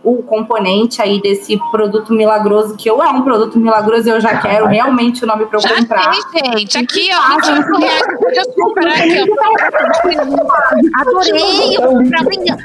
[0.07, 4.65] o componente aí desse produto milagroso, que eu é um produto milagroso, eu já quero
[4.67, 6.11] realmente o nome para eu já comprar.
[6.31, 6.77] Tem, gente.
[6.77, 8.01] Aqui, ó, 25 reais.
[8.21, 11.01] Deixa eu comprar aqui, ó.
[11.01, 11.75] Adorei.
[11.75, 12.57] Eu vou, amanhã.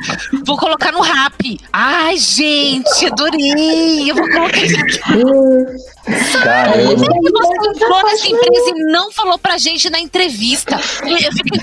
[0.47, 1.59] vou colocar no rap.
[1.73, 4.11] Ai, gente, adorei.
[4.11, 5.01] Eu vou colocar isso aqui.
[6.05, 6.97] Caramba.
[6.97, 10.77] Você entrou nessa empresa e não falou pra gente na entrevista.
[11.03, 11.61] Eu fiquei.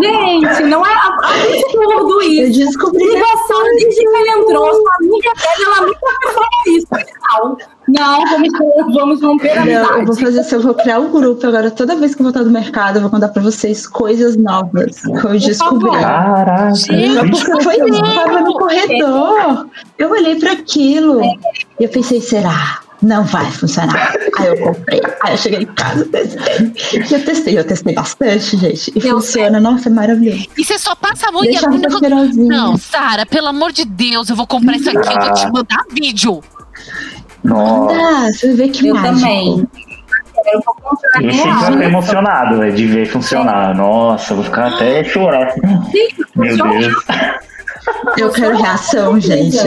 [0.00, 2.60] Gente, não é a, a gente que mudou isso.
[2.60, 3.04] Eu descobri.
[3.04, 4.74] Ligação desde que ele entrou.
[4.74, 5.32] Sua amiga
[5.64, 6.86] ela nunca falou isso.
[7.88, 9.98] Não, não, vamos, vamos romper a amizade.
[10.00, 11.70] Eu vou fazer assim, eu vou criar um grupo agora.
[11.70, 15.26] Toda vez que eu voltar do mercado, eu vou contar pra vocês coisas novas que
[15.26, 15.90] eu descobri.
[15.90, 16.72] Caraca.
[17.30, 19.66] Porque foi isso, eu tava no corredor.
[19.98, 22.80] Eu olhei para aquilo e eu pensei, será?
[23.02, 24.14] Não vai funcionar.
[24.38, 25.00] Aí eu comprei.
[25.22, 26.72] Aí eu cheguei em casa, testei.
[26.92, 28.92] E eu testei, eu testei bastante, gente.
[28.94, 29.60] E eu funciona, sei.
[29.60, 30.46] nossa, é maravilhoso.
[30.56, 31.60] E você só passa a mão e a
[32.36, 35.84] Não, Sara, pelo amor de Deus, eu vou comprar isso aqui, eu vou te mandar
[35.90, 36.42] vídeo.
[37.44, 39.20] Nossa, você vê que eu mágico.
[39.20, 39.68] também.
[41.22, 43.74] Esse já emocionado é de ver funcionar.
[43.74, 45.54] Nossa, vou ficar até chorar.
[46.36, 46.94] Meu Deus.
[48.16, 49.58] Eu quero reação, gente.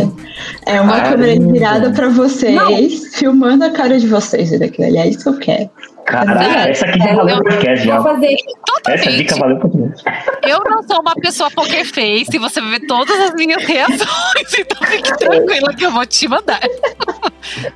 [0.65, 1.10] É uma Caramba.
[1.10, 2.89] câmera virada pra vocês, não.
[3.13, 4.97] filmando a cara de vocês daquilo ali.
[4.97, 5.69] É isso que eu quero.
[6.05, 8.03] Caraca, essa aqui já valeu o podcast já.
[8.03, 8.36] Fazer.
[8.88, 10.03] Essa dica valeu o podcast.
[10.43, 13.99] Eu não sou uma pessoa poker face, você vai ver todas as minhas reações,
[14.57, 16.60] então fique tranquila que eu vou te mandar.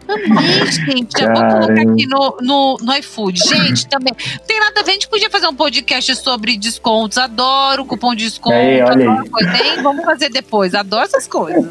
[0.08, 1.20] Amei, gente.
[1.20, 3.40] Já vou colocar aqui no, no, no iFood.
[3.40, 4.14] Gente, também.
[4.48, 7.18] Tem nada a ver, a gente podia fazer um podcast sobre descontos.
[7.18, 8.56] Adoro cupom de desconto.
[8.56, 9.52] Aí, olha adoro coisa.
[9.52, 10.74] Tem, vamos fazer depois.
[10.74, 11.66] Adoro essas coisas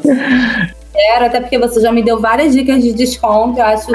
[0.95, 3.87] quero, até porque você já me deu várias dicas de desconto, eu acho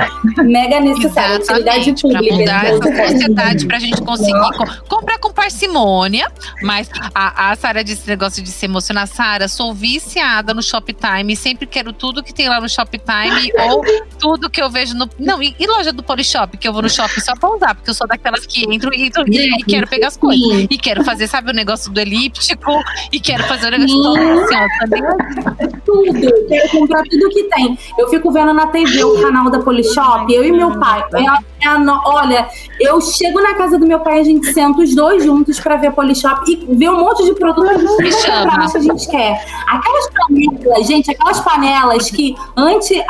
[0.44, 1.36] mega necessário.
[1.36, 2.22] Utilidade pública.
[2.22, 6.30] Pra mudar essa sociedade pra gente conseguir co comprar com parcimônia.
[6.62, 9.06] Mas a, a Sara disse negócio de se emocionar.
[9.06, 11.34] Sara, sou viciada no Shoptime.
[11.34, 13.82] Sempre quero tudo que tem lá no Shoptime ou
[14.18, 15.08] tudo que eu vejo no.
[15.18, 17.90] Não, e, e, loja do Polishop, que eu vou no shopping só pra usar, porque
[17.90, 20.66] eu sou daquelas que entro e, entro, e, e quero pegar as coisas.
[20.70, 22.72] E quero fazer, sabe, o negócio do elíptico,
[23.12, 25.02] e quero fazer o negócio todo assim, ó, também.
[25.84, 26.48] Tudo.
[26.48, 27.78] Quero comprar tudo que tem.
[27.98, 31.04] Eu fico vendo na TV o canal da Polishop, eu e meu pai.
[31.14, 32.00] É, é no...
[32.04, 35.76] Olha, eu chego na casa do meu pai, a gente senta os dois juntos pra
[35.76, 39.44] ver Polishop e ver um monte de produto que a gente quer.
[39.66, 43.02] Aquelas panelas, gente, aquelas panelas que anti,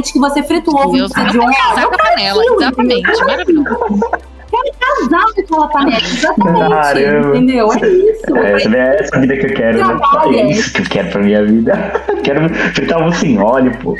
[0.00, 1.54] que você frita o ovo precisa de óleo.
[1.98, 3.24] panela, exatamente.
[3.24, 5.96] Maravilhoso quero casar com aquela panela.
[5.96, 6.68] Exatamente.
[6.68, 7.36] Caramba.
[7.36, 7.72] Entendeu?
[7.72, 8.36] É isso.
[8.36, 9.78] É, é essa vida que eu quero.
[9.78, 10.38] Né?
[10.38, 11.92] É isso que eu quero pra minha vida.
[12.22, 13.96] quero fritar ovo sem óleo, pô.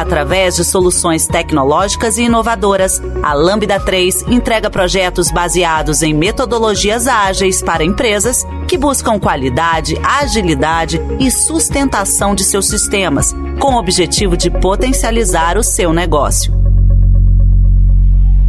[0.00, 7.60] Através de soluções tecnológicas e inovadoras, a Lambda 3 entrega projetos baseados em metodologias ágeis
[7.60, 14.50] para empresas que buscam qualidade, agilidade e sustentação de seus sistemas, com o objetivo de
[14.50, 16.50] potencializar o seu negócio.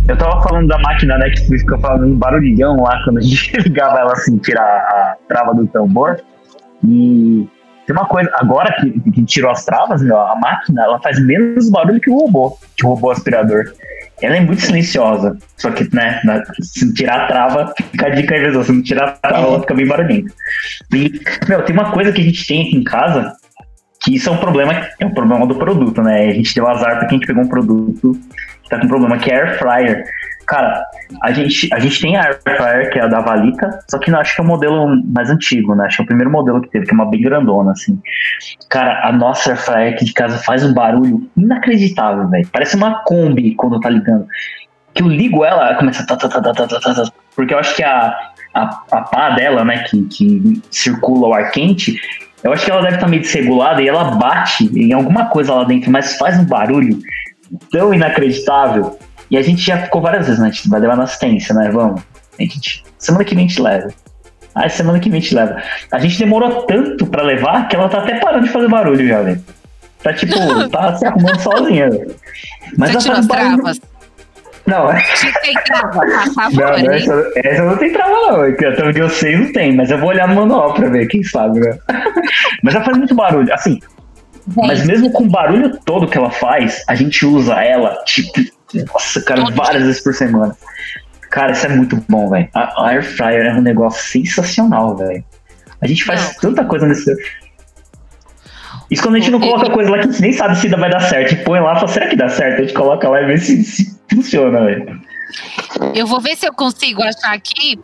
[0.07, 3.99] Eu tava falando da máquina né, que fica um barulhão lá quando a gente ligava
[3.99, 6.17] ela assim, tirar a trava do tambor.
[6.81, 7.45] E
[7.85, 11.69] tem uma coisa, agora que, que tirou as travas, meu, a máquina ela faz menos
[11.69, 13.73] barulho que o robô, que o robô aspirador.
[14.21, 16.21] Ela é muito silenciosa, só que, né,
[16.61, 19.73] se tirar a trava, fica a dica aí, se não tirar a trava, ela fica
[19.73, 20.31] bem barulhenta.
[20.93, 21.19] E,
[21.49, 23.33] meu, tem uma coisa que a gente tem aqui em casa,
[24.03, 26.27] que isso é um problema, é um problema do produto, né?
[26.27, 28.15] A gente deu azar porque a gente pegou um produto
[28.71, 30.05] tá com problema, que é air fryer.
[30.51, 30.85] Cara,
[31.23, 34.13] a gente, a gente tem a air fryer, que é a da Valita, só que
[34.13, 35.85] acho que é o modelo mais antigo, né?
[35.85, 37.97] Acho que é o primeiro modelo que teve, que é uma bem grandona, assim.
[38.69, 42.45] Cara, a nossa air fryer aqui de casa faz um barulho inacreditável, velho.
[42.51, 44.27] Parece uma Kombi quando tá ligando.
[44.93, 47.59] Que eu ligo ela, ela começa tá, tá, tá, tá, tá, tá, tá, porque eu
[47.59, 48.13] acho que a,
[48.53, 51.97] a, a pá dela, né, que, que circula o ar quente,
[52.43, 55.63] eu acho que ela deve estar meio desregulada e ela bate em alguma coisa lá
[55.63, 56.99] dentro, mas faz um barulho
[57.71, 58.99] tão inacreditável.
[59.31, 60.49] E a gente já ficou várias vezes, né?
[60.49, 61.69] A gente vai levar na assistência, né?
[61.71, 62.01] Vamos.
[62.37, 63.87] A gente, semana que vem a gente leva.
[64.53, 65.63] Ah, semana que vem a gente leva.
[65.89, 69.21] A gente demorou tanto pra levar que ela tá até parando de fazer barulho já,
[69.21, 69.41] velho.
[70.03, 70.35] Tá tipo,
[70.69, 72.13] tá se arrumando sozinha, velho.
[72.77, 73.81] Mas Você ela faz barulho.
[74.67, 75.01] Não, é.
[75.41, 78.41] Tem trava, não, não, essa, essa não tem trava, não.
[78.43, 79.75] Até onde eu sei, não tem.
[79.75, 81.77] Mas eu vou olhar no manual pra ver, quem sabe, né?
[82.61, 83.51] Mas ela faz muito barulho.
[83.53, 83.79] Assim,
[84.55, 88.31] mas mesmo com o barulho todo que ela faz, a gente usa ela, tipo,
[88.73, 90.55] nossa, cara, várias vezes por semana.
[91.29, 92.49] Cara, isso é muito bom, velho.
[92.53, 95.23] A Air Fryer é um negócio sensacional, velho.
[95.81, 96.33] A gente faz não.
[96.41, 97.11] tanta coisa nesse.
[98.89, 100.89] Isso quando a gente não coloca coisa lá que a gente nem sabe se vai
[100.89, 101.29] dar certo.
[101.29, 102.59] Gente põe lá e fala, será que dá certo?
[102.59, 105.01] A gente coloca lá e vê se, se funciona, velho.
[105.95, 107.79] Eu vou ver se eu consigo achar aqui.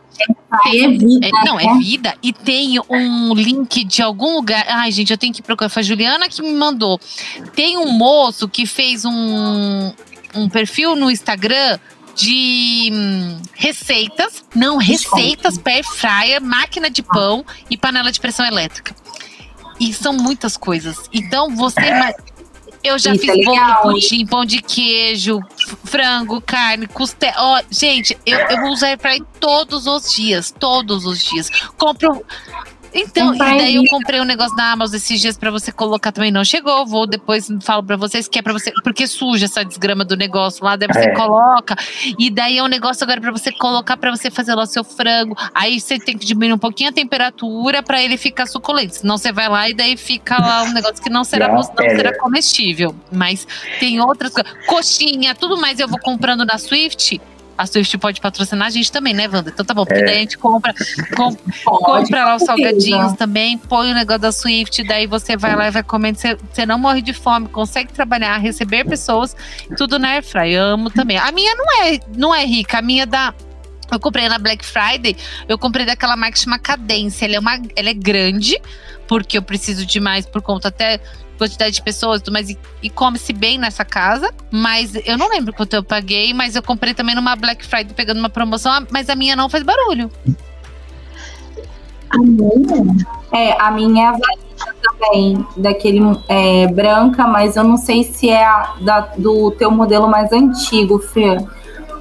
[0.63, 1.79] Tem, é vida, é, não, é né?
[1.79, 2.13] vida.
[2.21, 4.65] E tem um link de algum lugar.
[4.67, 5.69] Ai, gente, eu tenho que procurar.
[5.69, 6.99] Foi a Juliana que me mandou.
[7.55, 9.93] Tem um moço que fez um,
[10.33, 11.79] um perfil no Instagram
[12.17, 14.43] de hum, receitas.
[14.55, 18.95] Não, receitas para fryer, máquina de pão e panela de pressão elétrica.
[19.79, 20.97] E são muitas coisas.
[21.13, 21.81] Então você.
[22.83, 25.41] Eu já Isso fiz é bolo, pudim, pão de queijo,
[25.83, 27.35] frango, carne, costela.
[27.59, 31.49] Oh, gente, eu, eu vou usar para todos os dias, todos os dias.
[31.75, 32.23] Compro
[32.93, 36.31] então, e daí eu comprei um negócio da Amazon esses dias para você colocar também.
[36.31, 38.71] Não chegou, vou depois falo para vocês que é para você.
[38.83, 41.13] Porque suja essa desgrama do negócio lá, daí você é.
[41.13, 41.75] coloca.
[42.17, 44.83] E daí é um negócio agora para você colocar para você fazer lá o seu
[44.83, 45.35] frango.
[45.53, 48.95] Aí você tem que diminuir um pouquinho a temperatura para ele ficar suculento.
[48.95, 52.17] Senão você vai lá e daí fica lá um negócio que não será, não será
[52.17, 52.95] comestível.
[53.11, 53.47] Mas
[53.79, 54.51] tem outras coisas.
[54.65, 57.19] Coxinha, tudo mais eu vou comprando na Swift
[57.57, 59.49] a Swift pode patrocinar a gente também, né, Wanda?
[59.49, 60.05] Então tá bom, porque é.
[60.05, 60.73] daí a gente compra,
[61.15, 61.35] com,
[61.65, 65.71] compra lá os salgadinhos também, põe o negócio da Swift, daí você vai lá e
[65.71, 69.35] vai comendo, você, você não morre de fome, consegue trabalhar, receber pessoas,
[69.75, 70.55] tudo na Airfry.
[70.55, 71.17] Amo também.
[71.17, 73.33] A minha não é, não é rica, a minha dá.
[73.89, 75.15] Eu comprei na Black Friday,
[75.47, 77.25] eu comprei daquela marca que chama Cadência.
[77.25, 78.59] Ela é, uma, ela é grande,
[79.07, 80.99] porque eu preciso de mais por conta até
[81.37, 84.33] quantidade de pessoas, mas e, e come-se bem nessa casa.
[84.51, 88.19] Mas eu não lembro quanto eu paguei, mas eu comprei também numa Black Friday pegando
[88.19, 90.11] uma promoção, ah, mas a minha não faz barulho.
[92.09, 93.05] A minha?
[93.31, 94.17] É, a minha é a
[94.81, 100.07] também, daquele é, branca, mas eu não sei se é a, da, do teu modelo
[100.07, 101.37] mais antigo, Fê.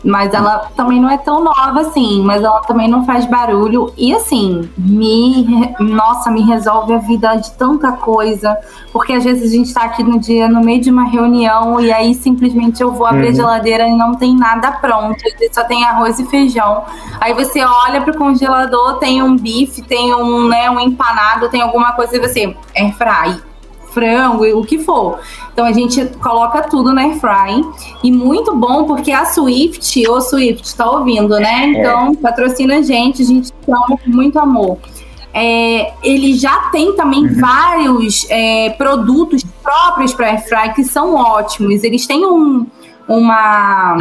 [0.07, 3.93] Mas ela também não é tão nova assim, mas ela também não faz barulho.
[3.97, 5.75] E assim, me.
[5.81, 8.57] Nossa, me resolve a vida de tanta coisa.
[8.93, 11.93] Porque às vezes a gente tá aqui no dia, no meio de uma reunião, e
[11.93, 13.33] aí simplesmente eu vou abrir uhum.
[13.33, 15.19] a geladeira e não tem nada pronto.
[15.51, 16.85] Só tem arroz e feijão.
[17.21, 21.93] Aí você olha pro congelador, tem um bife, tem um, né, um empanado, tem alguma
[21.93, 22.57] coisa e você.
[22.75, 23.46] É fry
[23.97, 25.19] frango, o que for.
[25.55, 27.65] Então a gente coloca tudo na airfry
[28.05, 31.65] e muito bom porque a Swift, ou Swift, tá ouvindo, né?
[31.65, 31.71] É.
[31.71, 34.77] Então patrocina a gente, a gente ama com muito amor.
[35.33, 37.41] É, ele já tem também uhum.
[37.41, 41.83] vários é, produtos próprios para airfry que são ótimos.
[41.83, 42.67] Eles têm um,
[43.09, 43.97] uma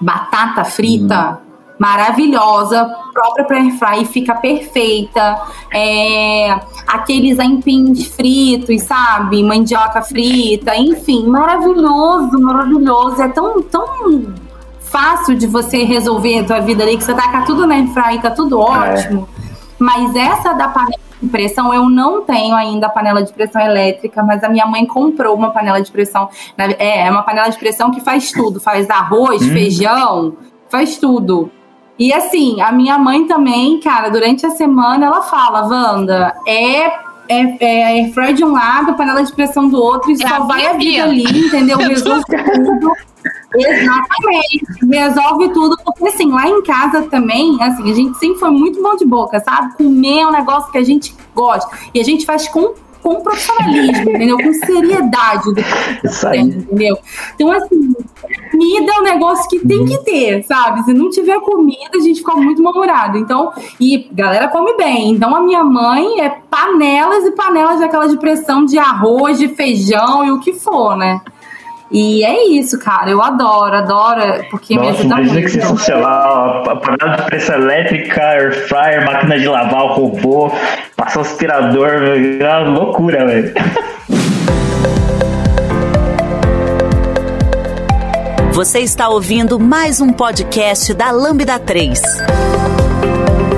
[0.00, 1.40] batata frita.
[1.42, 1.47] Uhum
[1.78, 5.40] maravilhosa, própria para airfry, fica perfeita.
[5.72, 9.42] É, aqueles aipins fritos, sabe?
[9.42, 13.22] Mandioca frita, enfim, maravilhoso, maravilhoso.
[13.22, 14.34] É tão, tão
[14.80, 18.30] fácil de você resolver a tua vida ali, que você taca tudo na airfry, tá
[18.30, 18.64] tudo é.
[18.64, 19.28] ótimo.
[19.44, 19.48] É.
[19.78, 24.42] Mas essa da panela de pressão, eu não tenho ainda panela de pressão elétrica, mas
[24.42, 26.28] a minha mãe comprou uma panela de pressão.
[26.56, 29.52] É, é uma panela de pressão que faz tudo, faz arroz, hum.
[29.52, 30.36] feijão,
[30.68, 31.50] faz tudo.
[31.98, 37.56] E assim, a minha mãe também, cara, durante a semana ela fala, Wanda, é é,
[37.60, 40.72] é airfryer de um lado, panela de pressão do outro, e é só vai a
[40.72, 41.76] vida ali, entendeu?
[41.78, 42.92] Resolve tudo.
[43.54, 44.86] Exatamente.
[44.90, 48.96] Resolve tudo, porque assim, lá em casa também, assim, a gente sempre foi muito bom
[48.96, 49.76] de boca, sabe?
[49.76, 51.70] Comer é um negócio que a gente gosta.
[51.92, 54.38] E a gente faz com com profissionalismo, entendeu?
[54.38, 56.40] Com seriedade do que Isso aí.
[56.40, 56.98] entendeu?
[57.34, 57.94] Então, assim,
[58.50, 60.82] comida é um negócio que tem que ter, sabe?
[60.84, 63.18] Se não tiver comida, a gente fica muito mal-humorado.
[63.18, 65.10] Então, e galera come bem.
[65.10, 70.24] Então, a minha mãe é panelas e panelas daquela de pressão de arroz, de feijão
[70.24, 71.20] e o que for, né?
[71.90, 73.10] E é isso, cara.
[73.10, 75.40] Eu adoro, adoro, porque Nossa, me ajuda muito.
[75.40, 76.68] que sensacional.
[76.68, 80.52] A panela de pressão elétrica, air fryer, máquina de lavar, o robô,
[80.94, 83.54] passa o aspirador, é uma loucura, velho.
[88.52, 92.02] Você está ouvindo mais um podcast da Lambda 3.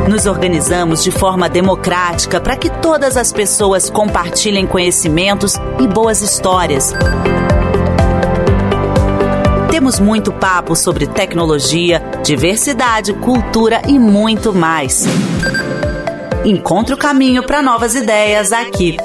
[0.08, 6.94] Nos organizamos de forma democrática para que todas as pessoas compartilhem conhecimentos e boas histórias
[9.80, 15.06] temos muito papo sobre tecnologia, diversidade, cultura e muito mais.
[16.44, 18.98] Encontre o caminho para novas ideias aqui.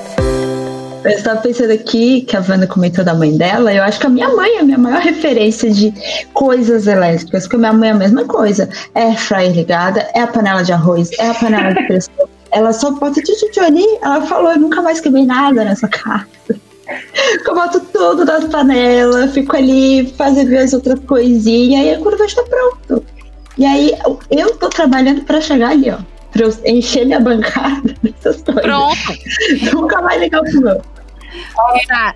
[1.05, 3.73] Eu estava pensando aqui que a Wanda comentou da mãe dela.
[3.73, 5.93] Eu acho que a minha mãe é a minha maior referência de
[6.34, 8.67] coisas elétricas, porque minha mãe é a mesma coisa.
[8.93, 12.28] É a fryer ligada, é a panela de arroz, é a panela de pressão.
[12.51, 13.86] ela só bota tchutchu ali.
[14.01, 16.28] Ela falou: eu nunca mais queimei nada nessa casa.
[17.45, 22.27] Eu boto tudo nas panelas, fico ali fazendo as outras coisinhas, e aí quando vai
[22.27, 23.05] estar pronto.
[23.57, 23.93] E aí
[24.29, 25.97] eu tô trabalhando para chegar ali, ó.
[26.31, 28.63] Pra eu encher minha bancada dessas coisas.
[28.63, 28.97] Pronto.
[29.73, 30.81] Nunca mais ligar o fogão.
[31.88, 32.15] Tá.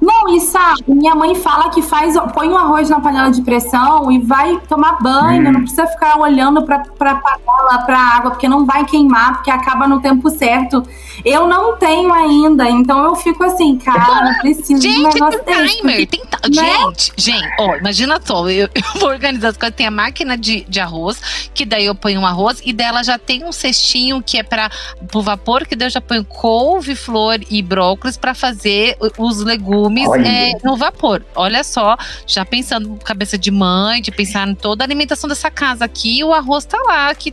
[0.00, 4.10] Não, e sabe, minha mãe fala que faz, põe um arroz na panela de pressão
[4.12, 5.52] e vai tomar banho, hum.
[5.52, 9.88] não precisa ficar olhando pra, pra panela, pra água, porque não vai queimar, porque acaba
[9.88, 10.82] no tempo certo.
[11.24, 15.56] Eu não tenho ainda, então eu fico assim, cara, preciso gente, de um negócio tem
[15.56, 15.76] desse.
[15.78, 16.20] Timer, porque, tem
[16.54, 16.78] né?
[16.78, 20.64] Gente, gente, ó, imagina só, eu, eu, vou organizar as coisas, tem a máquina de,
[20.68, 24.38] de arroz, que daí eu ponho um arroz, e dela já tem um cestinho que
[24.38, 24.70] é para
[25.12, 29.87] o vapor, que daí eu já ponho couve, flor e brócolis para fazer os legumes
[29.88, 31.22] legumes é, no vapor.
[31.34, 35.84] Olha só, já pensando cabeça de mãe, de pensar em toda a alimentação dessa casa
[35.84, 37.08] aqui, o arroz tá lá.
[37.08, 37.32] Aqui,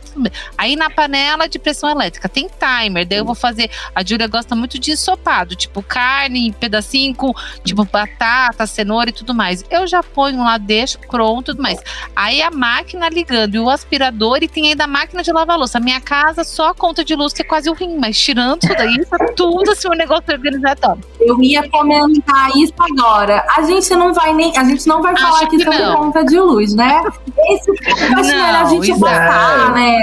[0.56, 3.70] aí na panela de pressão elétrica tem timer, daí eu vou fazer.
[3.94, 7.32] A Júlia gosta muito de ensopado, tipo carne, pedacinho com
[7.64, 9.64] tipo batata, cenoura e tudo mais.
[9.70, 11.78] Eu já ponho lá, deixo pronto tudo mais.
[12.14, 15.78] Aí a máquina ligando e o aspirador e tem ainda a máquina de lavar louça.
[15.78, 18.60] A minha casa só a conta de luz que é quase o rim, mas tirando
[18.60, 21.00] tudo aí, tá tudo assim, o um negócio organizado.
[21.20, 23.44] Eu ia comentar isso agora.
[23.56, 24.56] A gente não vai nem.
[24.56, 25.96] A gente não vai Acho falar aqui sobre não.
[25.96, 27.02] conta de luz, né?
[27.50, 30.02] Esse a gente botar, né?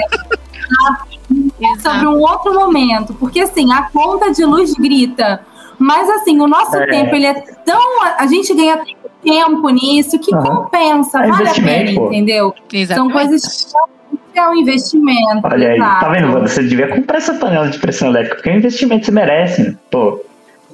[1.62, 3.14] É sobre um outro momento.
[3.16, 5.42] Porque assim, a conta de luz grita.
[5.80, 6.88] Mas assim, o nosso é.
[6.88, 8.04] tempo, ele é tão.
[8.18, 8.80] A gente ganha
[9.24, 10.44] tempo nisso que uhum.
[10.44, 12.54] compensa, é vale a pena, entendeu?
[12.72, 12.96] Exatamente.
[12.96, 13.74] São coisas
[14.34, 15.42] que é um investimento.
[15.44, 16.40] Olha aí, tá vendo?
[16.42, 19.78] Você devia comprar essa panela de pressão elétrica, porque é um investimento que você merece,
[19.90, 20.20] pô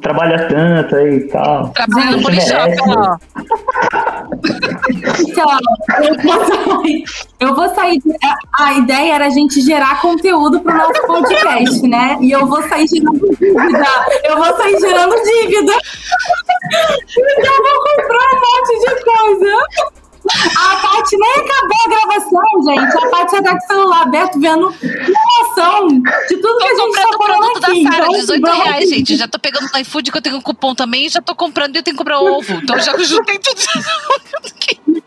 [0.02, 1.70] trabalha tanto aí e tal.
[1.70, 3.18] Trabalha no polishop, ó.
[5.20, 5.50] Então,
[6.04, 7.04] eu vou sair.
[7.40, 8.02] Eu vou sair
[8.60, 12.18] a ideia era a gente gerar conteúdo para o nosso podcast, né?
[12.22, 13.88] E eu vou sair gerando dívida.
[14.24, 15.74] Eu vou sair gerando dívida.
[16.70, 19.99] Então eu vou comprar um monte de coisa.
[20.30, 22.98] A Paty nem acabou a gravação, gente.
[22.98, 26.76] A Paty já tá com o celular aberto vendo promoção de tudo tô que a
[26.76, 27.84] gente tá falando produto aqui.
[27.84, 29.16] da Sara, então, 18 reais, gente.
[29.16, 31.80] Já tô pegando no iFood que eu tenho um cupom também, já tô comprando e
[31.80, 32.54] eu tenho que comprar ovo.
[32.54, 35.04] Então já juntei tudo.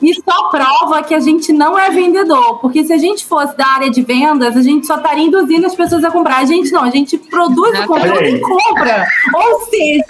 [0.00, 3.66] E só prova que a gente não é vendedor, porque se a gente fosse da
[3.66, 6.38] área de vendas, a gente só estaria induzindo as pessoas a comprar.
[6.38, 9.04] A gente não, a gente produz o conteúdo e compra.
[9.34, 10.04] Ou seja,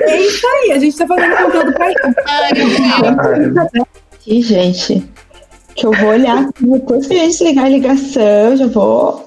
[0.00, 2.00] é, isso aí, a gente tá fazendo conteúdo pra isso.
[4.26, 5.08] E, gente,
[5.74, 9.25] que eu vou olhar, depois que a gente ligar a ligação, eu já vou,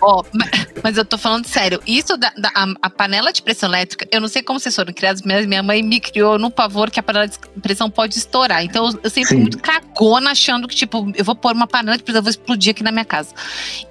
[0.00, 0.50] ó, mas,
[0.82, 1.80] mas eu tô falando sério.
[1.86, 4.92] Isso da, da a, a, panela de pressão elétrica, eu não sei como vocês foram
[4.92, 8.64] criados, mas minha mãe me criou no pavor que a panela de pressão pode estourar.
[8.64, 12.02] Então eu sempre fui muito cagona achando que, tipo, eu vou pôr uma panela de
[12.02, 13.34] pressão, eu vou explodir aqui na minha casa.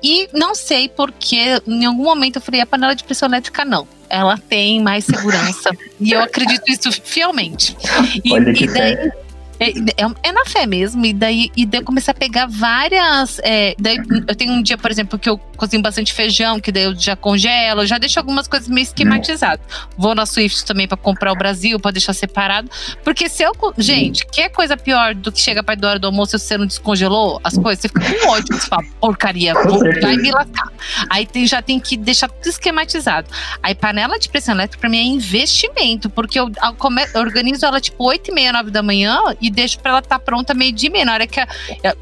[0.02, 3.88] E não sei porque, em algum momento eu falei, a panela de pressão elétrica não
[4.10, 5.70] ela tem mais segurança.
[6.00, 7.76] e eu acredito isso fielmente.
[8.24, 9.27] E, Olha que e daí, fé.
[9.60, 11.06] É, é, é, na fé mesmo.
[11.06, 13.40] E daí, e daí eu comecei a pegar várias.
[13.44, 13.98] É, daí
[14.28, 17.16] eu tenho um dia, por exemplo, que eu cozinho bastante feijão, que daí eu já
[17.16, 19.66] congelo, já deixo algumas coisas meio esquematizadas.
[19.98, 22.70] Vou na Swift também para comprar o Brasil, para deixar separado.
[23.04, 23.52] Porque se eu.
[23.78, 26.58] Gente, que é coisa pior do que chega perto da hora do almoço e você
[26.58, 27.82] não descongelou as coisas?
[27.82, 30.72] Você fica com ódio, você fala, porcaria, vou vai me lascar.
[31.10, 33.28] Aí tem, já tem que deixar tudo esquematizado.
[33.64, 38.04] Aí panela de pressão elétrica pra mim é investimento, porque eu, eu organizo ela tipo
[38.04, 40.90] 8 e meia, 9 da manhã e deixo para ela estar tá pronta meio de
[40.90, 41.06] meia.
[41.06, 41.48] Na hora que a,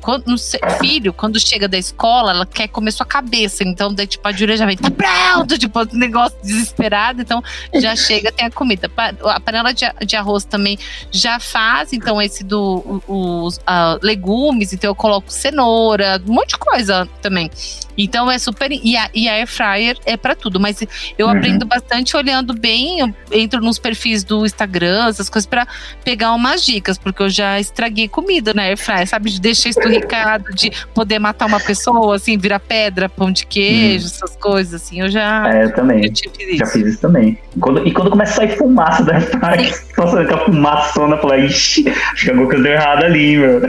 [0.01, 0.35] quando,
[0.79, 3.63] filho, quando chega da escola, ela quer comer sua cabeça.
[3.63, 7.21] Então, daí, tipo, a Júlia já vem, tá pronto, tipo, negócio desesperado.
[7.21, 7.43] Então,
[7.73, 8.89] já chega, tem a comida.
[9.23, 10.77] A panela de, de arroz também
[11.11, 16.57] já faz, então, esse do os uh, legumes, então eu coloco cenoura, um monte de
[16.57, 17.49] coisa também.
[17.97, 18.71] Então é super.
[18.71, 20.81] E a, e a air fryer é para tudo, mas
[21.17, 21.37] eu uhum.
[21.37, 25.67] aprendo bastante olhando bem, eu entro nos perfis do Instagram, essas coisas, para
[26.03, 29.29] pegar umas dicas, porque eu já estraguei comida na air fryer, sabe?
[29.29, 34.11] De deixar esturricado, de poder matar uma pessoa, assim, virar pedra, pão de queijo, uhum.
[34.13, 35.01] essas coisas, assim.
[35.01, 35.53] Eu já.
[35.53, 36.05] É, eu também.
[36.05, 37.37] Eu já fiz isso também.
[37.59, 41.87] Quando, e quando começa a sair fumaça da air fryer, nossa, aquela fumaçona, falei, ixi,
[41.87, 43.61] acho que alguma coisa deu errado ali, meu.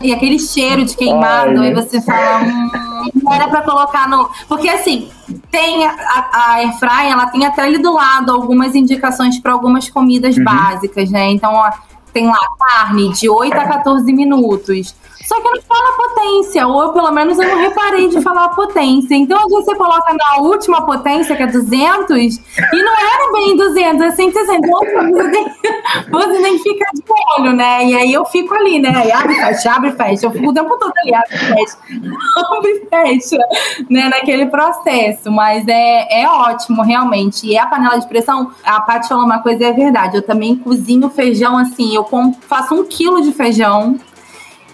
[0.00, 2.42] E aquele cheiro de queimado, Ai, aí você fala.
[2.44, 2.70] Hum,
[3.14, 4.28] não era para colocar no.
[4.48, 5.08] Porque assim,
[5.50, 5.94] tem a,
[6.32, 10.44] a Airfryer, ela tem até ali do lado algumas indicações para algumas comidas uhum.
[10.44, 11.26] básicas, né?
[11.30, 11.70] Então, ó,
[12.16, 14.94] tem lá carne de 8 a 14 minutos.
[15.26, 19.16] Só que não fala potência, ou eu, pelo menos eu não reparei de falar potência.
[19.16, 23.56] Então, às vezes você coloca na última potência, que é 200, e não era bem
[23.56, 24.68] 200, é 160.
[24.68, 24.78] Então,
[26.12, 27.02] você que ficar de
[27.38, 27.86] olho, né?
[27.86, 28.92] E aí eu fico ali, né?
[28.94, 30.26] Aí abre, fecha, abre, fecha.
[30.26, 31.76] Eu fico o tempo todo ali, abre, fecha,
[32.54, 33.38] abre, fecha,
[33.90, 34.08] né?
[34.08, 35.32] Naquele processo.
[35.32, 37.48] Mas é, é ótimo, realmente.
[37.48, 40.18] E a panela de pressão, a Paty falou uma coisa, é verdade.
[40.18, 42.06] Eu também cozinho feijão assim, eu
[42.42, 43.98] faço um quilo de feijão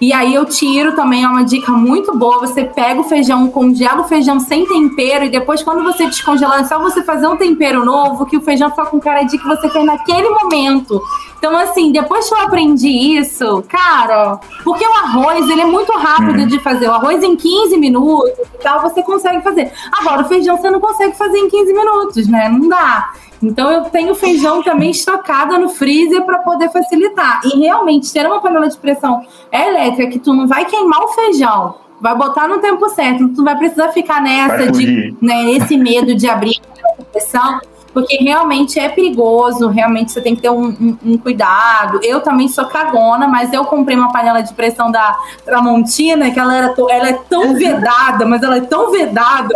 [0.02, 2.40] e aí eu tiro também, é uma dica muito boa.
[2.40, 6.64] Você pega o feijão, congela o feijão sem tempero, e depois, quando você descongelar, é
[6.64, 9.68] só você fazer um tempero novo, que o feijão fica com cara de que você
[9.68, 11.00] fez naquele momento.
[11.38, 16.40] Então, assim, depois que eu aprendi isso, cara, porque o arroz, ele é muito rápido
[16.40, 16.46] uhum.
[16.48, 16.88] de fazer.
[16.88, 19.70] O arroz em 15 minutos e tal, você consegue fazer.
[20.00, 22.48] Agora, o feijão você não consegue fazer em 15 minutos, né?
[22.48, 23.12] Não dá.
[23.42, 27.40] Então eu tenho feijão também estocado no freezer para poder facilitar.
[27.44, 31.74] E realmente ter uma panela de pressão elétrica que tu não vai queimar o feijão,
[32.00, 36.28] vai botar no tempo certo, tu vai precisar ficar nessa de né, esse medo de
[36.28, 36.60] abrir
[36.98, 37.60] a pressão.
[37.92, 42.00] Porque realmente é perigoso, realmente você tem que ter um, um, um, cuidado.
[42.02, 45.14] Eu também sou cagona, mas eu comprei uma panela de pressão da
[45.44, 49.54] Tramontina, que ela, era, ela é tão vedada, mas ela é tão vedada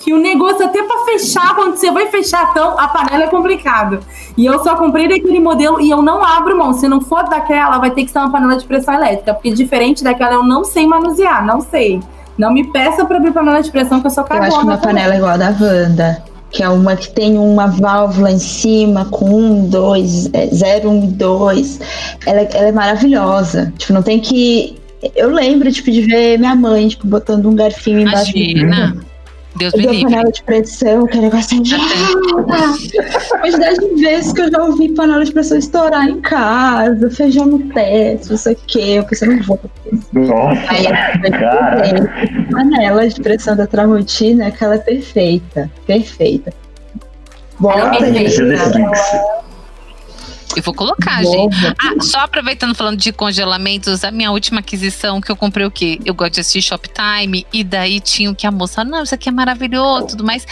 [0.00, 4.00] que o negócio até para fechar, quando você vai fechar tão, a panela é complicado.
[4.36, 6.72] E eu só comprei daquele modelo e eu não abro mão.
[6.72, 10.02] Se não for daquela, vai ter que ser uma panela de pressão elétrica, porque diferente
[10.02, 12.00] daquela eu não sei manusear, não sei.
[12.38, 14.46] Não me peça para abrir panela de pressão que eu sou cagona.
[14.46, 14.94] Eu acho que uma também.
[14.94, 19.04] panela é igual a da Wanda, que é uma que tem uma válvula em cima
[19.04, 21.78] com um, dois, é, zero, um e dois.
[22.24, 23.70] Ela, ela é maravilhosa.
[23.76, 24.80] Tipo, não tem que
[25.14, 29.09] eu lembro, tipo, de ver minha mãe, tipo, botando um garfinho embaixo Imagina.
[29.56, 30.04] Deus me livre.
[30.04, 31.74] panela de pressão, que é negócio de.
[31.74, 31.78] A
[33.40, 37.58] quantidade de vezes que eu já ouvi panela de pressão estourar em casa, feijão no
[37.72, 38.80] teto, não sei o quê.
[38.98, 39.60] Eu pensei, não vou.
[40.12, 40.84] Nossa, Aí,
[41.30, 41.82] cara.
[42.50, 45.70] Panela de pressão da Tramontina, que ela é perfeita.
[45.86, 46.52] Perfeita.
[47.58, 49.49] Bota é perfeita.
[50.56, 51.56] Eu vou colocar, gente.
[51.78, 55.98] Ah, só aproveitando falando de congelamentos, a minha última aquisição que eu comprei o quê?
[56.04, 59.28] Eu gosto de assistir Shoptime e daí tinha o que a moça, não, isso aqui
[59.28, 60.46] é maravilhoso, tudo mais.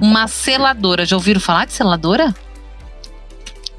[0.00, 1.04] Uma seladora.
[1.04, 2.34] Já ouviram falar de seladora?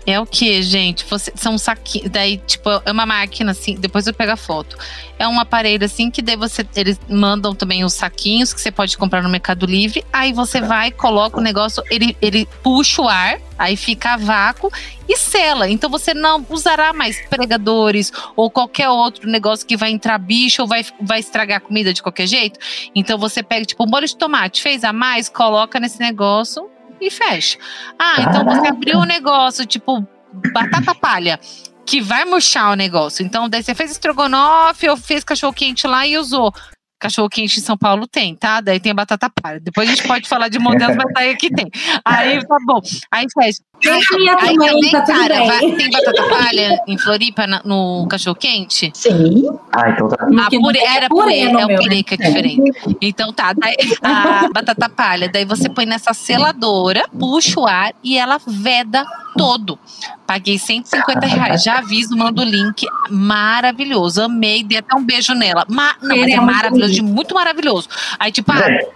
[0.06, 1.04] É o que, gente?
[1.06, 2.12] Você, são saquinhos.
[2.12, 3.76] Daí, tipo, é uma máquina assim.
[3.76, 4.78] Depois eu pego a foto.
[5.18, 6.66] É um aparelho assim que daí você.
[6.76, 10.06] Eles mandam também os saquinhos que você pode comprar no Mercado Livre.
[10.14, 14.72] Aí você vai, coloca o negócio, ele, ele puxa o ar, aí fica a vácuo
[15.10, 15.68] e sela.
[15.68, 20.68] Então você não usará mais pregadores ou qualquer outro negócio que vai entrar bicho ou
[20.68, 22.60] vai, vai estragar a comida de qualquer jeito.
[22.94, 26.70] Então você pega, tipo, um molho de tomate, fez a mais, coloca nesse negócio
[27.00, 27.58] e fecha.
[28.00, 30.06] Ah, então você abriu um negócio, tipo,
[30.54, 31.40] batata palha,
[31.86, 33.26] que vai murchar o negócio.
[33.26, 36.54] Então, daí você fez estrogonofe, ou fez cachorro quente lá e usou.
[37.00, 38.62] Cachorro quente em São Paulo tem, tá?
[38.62, 39.60] Daí tem a batata palha.
[39.60, 41.70] Depois a gente pode falar de modelos, mas aí aqui tem.
[42.04, 42.82] Aí tá bom.
[43.12, 43.62] Aí fecha.
[43.82, 45.48] Tem a minha Aí também, também, tá tudo cara, bem.
[45.48, 48.92] vai- tem batata palha em Floripa na- no cachorro quente?
[48.94, 49.46] Sim.
[49.72, 50.16] Ah, então tá.
[50.26, 52.04] A purê, não é era purê é o purê né?
[52.04, 52.62] que é diferente.
[53.02, 58.18] Então tá, daí, a batata palha, daí você põe nessa seladora, puxa o ar e
[58.18, 59.06] ela veda
[59.38, 59.78] todo.
[60.26, 65.66] Paguei 150 reais, já aviso, mando o link, maravilhoso, amei, dei até um beijo nela.
[65.70, 67.88] Ma não, mas é maravilhoso, de muito maravilhoso.
[68.20, 68.88] Aí tipo, ah, É,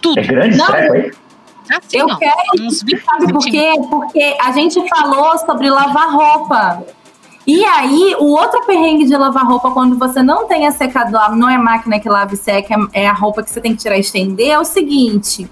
[0.00, 1.16] tudo, é grande Não, treco?
[1.78, 3.44] Assim Eu ó, quero, uns 20 sabe por centímetros.
[3.82, 3.88] quê?
[3.90, 6.84] Porque a gente falou sobre lavar roupa.
[7.46, 11.50] E aí, o outro perrengue de lavar roupa quando você não tem a secador, não
[11.50, 14.00] é máquina que lava e seca, é a roupa que você tem que tirar e
[14.00, 15.48] estender, é o seguinte.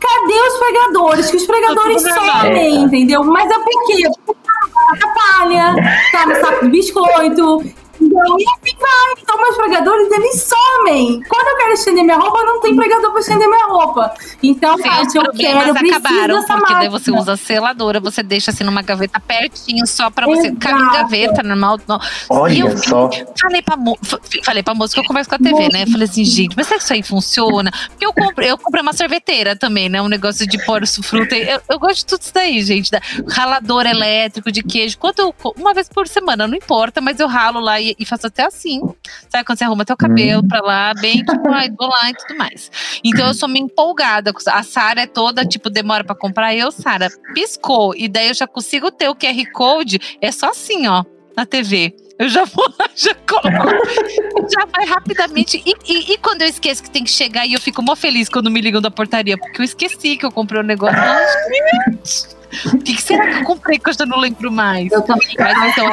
[0.00, 1.30] Cadê os pregadores?
[1.30, 2.40] Que os pregadores Tá normal.
[2.42, 3.22] somem, entendeu?
[3.24, 3.54] Mas é?
[3.58, 5.74] Porque tá na palha,
[6.12, 7.64] tá no saco de biscoito.
[7.98, 9.14] Assim vai.
[9.20, 11.22] Então, meus pregadores, eles somem.
[11.28, 14.14] Quando eu quero estender minha roupa, não tem pregador pra estender minha roupa.
[14.42, 18.64] Então, Sim, Paty, eu quero, acabaram, porque daí você usa a seladora, você deixa assim
[18.64, 20.52] numa gaveta pertinho, só pra você.
[20.52, 21.78] Cabe em gaveta, normal.
[21.86, 22.00] não.
[22.30, 23.10] Olha eu só.
[23.40, 23.98] Falei pra, mo
[24.44, 25.86] falei pra moça que eu converso com a TV, né?
[25.86, 27.70] Falei assim, gente, mas será que isso aí funciona?
[27.88, 30.00] Porque eu comprei, eu comprei uma sorveteira também, né?
[30.00, 31.36] Um negócio de pôr fruta.
[31.36, 32.90] Eu, eu gosto de tudo isso daí, gente.
[32.90, 34.98] Da, ralador elétrico de queijo.
[34.98, 38.26] Quando eu, uma vez por semana, não importa, mas eu ralo lá e, e faço
[38.26, 38.80] até assim.
[39.28, 42.36] Sabe quando você arruma teu cabelo pra lá, bem tipo, ai, vou lá e tudo
[42.36, 42.70] mais.
[43.04, 44.32] Então eu sou meio empolgada.
[44.48, 46.54] A Sara é toda, tipo, demora pra comprar.
[46.54, 47.94] Eu, Sara, piscou.
[47.96, 49.98] E daí eu já consigo ter o QR Code.
[50.20, 51.04] É só assim, ó,
[51.36, 51.94] na TV.
[52.18, 54.50] Eu já vou lá, já coloco.
[54.50, 55.62] já vai rapidamente.
[55.64, 58.28] E, e- e quando eu esqueço que tem que chegar e eu fico mó feliz
[58.28, 60.96] quando me ligam da portaria, porque eu esqueci que eu comprei o negócio.
[60.98, 62.36] Gente,
[62.74, 64.90] O que, que será que eu comprei que eu já não lembro mais?
[64.90, 65.28] Eu também.
[65.38, 65.92] Mas então,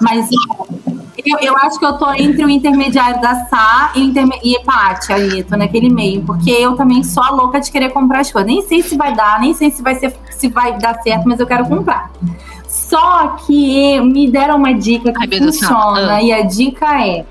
[0.00, 0.28] Mas
[1.24, 4.58] eu, eu acho que eu tô entre o intermediário da Sá e, o interme e
[4.64, 6.22] Paty aí, tô naquele meio.
[6.22, 8.50] Porque eu também sou a louca de querer comprar as coisas.
[8.50, 11.38] Nem sei se vai dar, nem sei se vai, ser, se vai dar certo, mas
[11.38, 12.10] eu quero comprar.
[12.66, 16.22] Só que me deram uma dica que Ai, funciona, Ah.
[16.22, 17.24] e a dica é.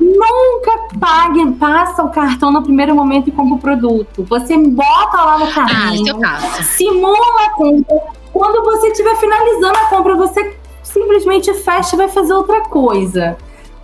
[0.00, 4.24] Nunca pague, passa o cartão no primeiro momento e compra o produto.
[4.28, 6.62] Você bota lá no ah, carrinho faço.
[6.64, 8.00] simula a compra.
[8.32, 10.56] Quando você estiver finalizando a compra, você
[10.92, 13.36] simplesmente fecha e vai fazer outra coisa.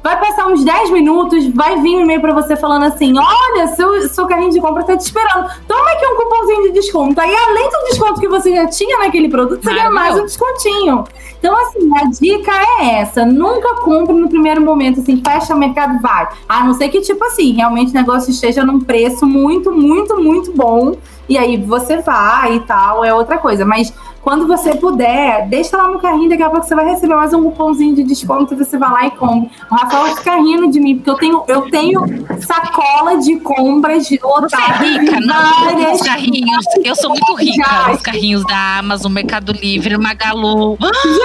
[0.02, 4.08] Vai passar uns 10 minutos, vai vir um e-mail pra você falando assim: olha, seu,
[4.08, 5.50] seu carrinho de compra tá te esperando.
[5.66, 7.20] Toma aqui um cupomzinho de desconto.
[7.20, 11.04] Aí, além do desconto que você já tinha naquele produto, você ganha mais um descontinho.
[11.38, 16.00] Então, assim, a dica é essa: nunca compre no primeiro momento, assim, fecha o mercado,
[16.00, 16.28] vai.
[16.48, 20.52] A não ser que, tipo assim, realmente o negócio esteja num preço muito, muito, muito
[20.52, 20.96] bom.
[21.28, 23.64] E aí você vai e tal, é outra coisa.
[23.64, 23.92] Mas
[24.28, 27.44] quando você puder, deixa lá no carrinho, daqui a pouco você vai receber mais um
[27.44, 29.48] cupomzinho de desconto você vai lá e compra.
[29.70, 32.00] O Rafael fica rindo de mim, porque eu tenho, eu tenho
[32.40, 35.94] sacola de compras de Você é rica, não?
[35.94, 36.64] Os carrinhos.
[36.84, 37.64] Eu sou muito rica.
[37.64, 37.92] Já.
[37.92, 40.76] Os carrinhos da Amazon, Mercado Livre, Magalu.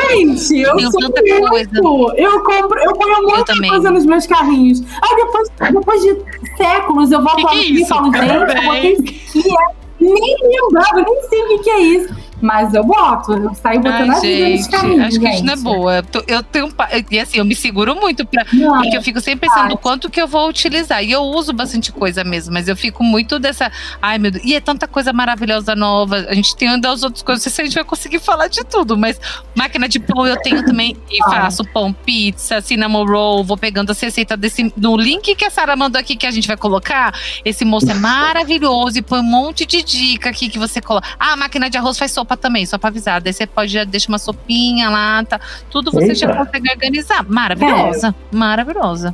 [0.10, 1.70] Gente, eu sou tanta coisa.
[2.18, 4.82] Eu compro, eu ponho muita coisa nos meus carrinhos.
[5.02, 8.66] Aí depois, depois de séculos eu volto Que lá que no e falo, gente, eu
[8.66, 9.02] botei isso
[9.40, 9.50] aqui.
[9.50, 12.16] é- Nem lembrava, nem sei o que, que é isso.
[12.44, 15.06] Mas eu boto, eu saio botando Ai, gente, carrinhos.
[15.08, 15.64] acho que isso não é gente.
[15.64, 16.04] boa.
[16.28, 16.74] Eu tenho.
[17.10, 19.74] E assim, eu me seguro muito pra, Não, Porque eu fico sempre pensando Ai.
[19.74, 21.02] o quanto que eu vou utilizar.
[21.02, 23.72] E eu uso bastante coisa mesmo, mas eu fico muito dessa.
[24.02, 24.44] Ai, meu Deus.
[24.44, 26.18] E é tanta coisa maravilhosa nova.
[26.28, 27.44] A gente tem ainda as outras coisas.
[27.46, 29.18] Não sei se a gente vai conseguir falar de tudo, mas
[29.56, 30.98] máquina de pão eu tenho também.
[31.10, 31.44] E Ah.
[31.44, 33.44] faço pão, pizza, cinnamon roll.
[33.44, 34.74] Vou pegando as receitas desse.
[34.76, 37.14] No link que a Sara mandou aqui que a gente vai colocar.
[37.46, 41.08] Esse moço é maravilhoso e põe um monte de dica aqui que você coloca.
[41.20, 43.22] Ah, a máquina de arroz faz sopa também, só pra avisar.
[43.22, 45.40] Daí você pode já deixa uma sopinha lá, tá?
[45.70, 46.46] Tudo você já Eita.
[46.46, 47.26] consegue organizar.
[47.28, 48.16] Maravilhosa.
[48.32, 49.14] Maravilhosa.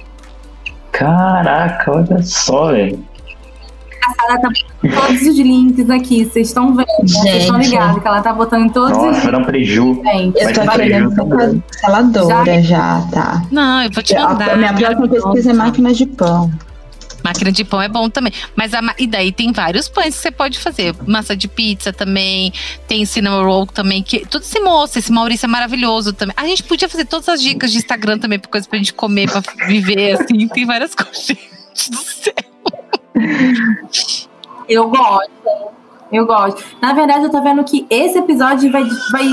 [0.92, 3.04] Caraca, olha só, velho.
[4.10, 6.88] desgraçada tá botando todos os links aqui, vocês estão vendo.
[7.04, 9.32] Vocês estão ligados que ela tá botando todos Nossa, os links.
[9.32, 10.02] dar um preju.
[10.36, 11.10] Eu tô preju.
[11.10, 13.42] ser canceladora já, tá?
[13.52, 14.52] Não, eu vou te mandar.
[14.52, 16.52] A minha próxima pesquisa é máquina de pão.
[17.24, 18.34] Máquina de pão é bom também.
[18.56, 20.96] Mas a e daí tem vários pães que você pode fazer.
[21.08, 22.52] Massa de pizza também.
[22.88, 24.02] Tem cinnamon roll também.
[24.04, 26.34] Que, tudo esse moço, esse Maurício é maravilhoso também.
[26.38, 29.30] A gente podia fazer todas as dicas de Instagram também, por coisas pra gente comer,
[29.30, 30.48] pra viver, assim.
[30.48, 31.28] Tem várias coisas.
[31.28, 32.34] Gente do céu.
[34.68, 35.32] Eu gosto.
[36.12, 36.64] Eu gosto.
[36.82, 39.28] Na verdade, eu tô vendo que esse episódio vai, vai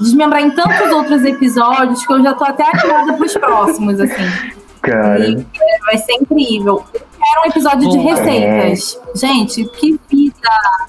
[0.00, 4.59] desmembrar em tantos outros episódios que eu já tô até animada pros próximos, assim.
[4.82, 5.46] Cara, E
[5.84, 6.82] vai ser incrível.
[6.94, 8.14] Eu quero um episódio de Boa.
[8.14, 8.98] receitas.
[9.14, 10.34] Gente, que vida!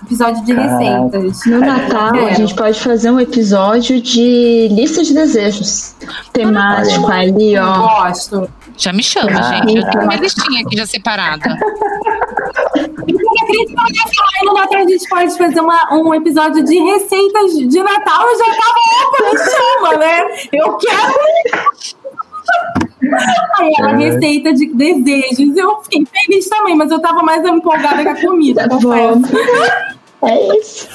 [0.03, 0.77] Episódio de Caraca.
[0.77, 1.45] receitas.
[1.45, 2.29] No Natal, É.
[2.29, 5.95] a gente pode fazer um episódio de lista de desejos.
[6.31, 8.03] Temático ali, Eu ó.
[8.03, 8.49] gosto.
[8.77, 9.77] Já me chama, Ah, gente.
[9.77, 11.57] Eu tenho minha listinha aqui já separada.
[13.11, 18.25] Eu no Natal a gente pode fazer uma, um episódio de receitas de Natal.
[18.27, 20.21] Eu já tava, opa, me chama, né?
[20.53, 21.13] Eu quero.
[23.59, 23.95] Aí ela, É.
[24.09, 25.55] receita de desejos.
[25.57, 29.21] Eu fiquei feliz também, mas eu tava mais empolgada com a comida, Tá bom.
[30.23, 30.87] É isso.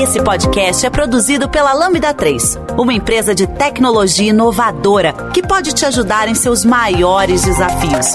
[0.00, 5.84] Esse podcast é produzido pela Lambda 3, uma empresa de tecnologia inovadora que pode te
[5.84, 8.14] ajudar em seus maiores desafios.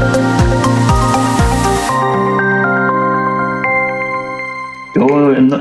[4.95, 5.07] eu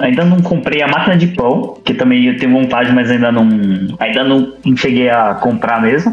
[0.03, 3.49] ainda não comprei a máquina de pão, que também eu tenho vontade, mas ainda não,
[3.99, 6.13] ainda não cheguei a comprar mesmo.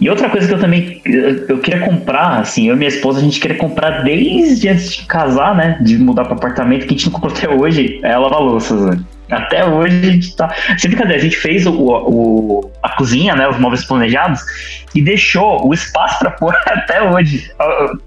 [0.00, 1.00] E outra coisa que eu também
[1.48, 5.06] eu queria comprar, assim, eu e minha esposa, a gente queria comprar desde antes de
[5.06, 5.78] casar, né?
[5.80, 8.98] De mudar para apartamento, que a gente não comprou até hoje, é a lava-louças, né?
[9.30, 10.54] Até hoje a gente tá.
[10.76, 13.48] Sem brincadeira, a gente fez o, o- a cozinha, né?
[13.48, 14.40] Os móveis planejados,
[14.94, 17.50] e deixou o espaço para pôr até hoje.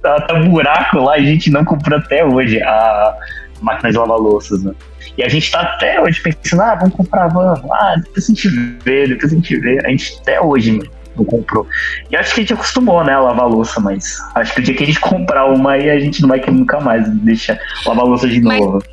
[0.02, 3.16] Tá buraco lá a gente não comprou até hoje a
[3.62, 4.74] máquina de lavar louças, né?
[5.18, 7.60] E a gente tá até hoje pensando, ah, vamos comprar, vamos.
[7.72, 8.48] Ah, depois a gente
[8.84, 9.80] vê, depois a gente vê.
[9.86, 10.80] A gente até hoje
[11.16, 11.68] não comprou.
[12.12, 14.76] E acho que a gente acostumou, né, a lavar louça, mas acho que o dia
[14.76, 18.06] que a gente comprar uma aí a gente não vai querer nunca mais deixar lavar
[18.06, 18.84] louça de Mas- novo.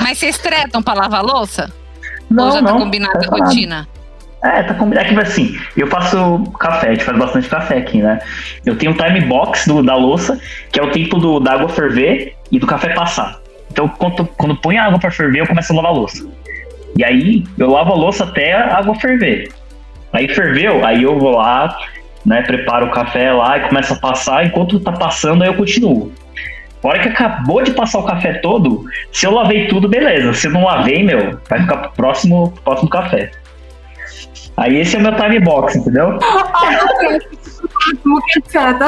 [0.00, 1.70] Mas vocês tretam pra lavar louça?
[2.30, 2.72] Não, Ou já não.
[2.72, 3.88] tá combinada a tá rotina?
[4.42, 5.06] É, tá combinado.
[5.06, 8.18] É que assim, eu faço café, a gente faz bastante café aqui, né?
[8.64, 10.40] Eu tenho o time box do, da louça,
[10.72, 13.41] que é o tempo do, da água ferver e do café passar.
[13.72, 16.28] Então, quando, quando põe a água pra ferver, eu começo a lavar a louça.
[16.94, 19.50] E aí, eu lavo a louça até a água ferver.
[20.12, 21.74] Aí ferveu, aí eu vou lá,
[22.24, 24.44] né, preparo o café lá e começo a passar.
[24.44, 26.12] Enquanto tá passando, aí eu continuo.
[26.84, 30.34] A hora que acabou de passar o café todo, se eu lavei tudo, beleza.
[30.34, 33.30] Se eu não lavei, meu, vai ficar pro próximo, pro próximo café.
[34.56, 36.18] Aí esse é o meu time box, entendeu?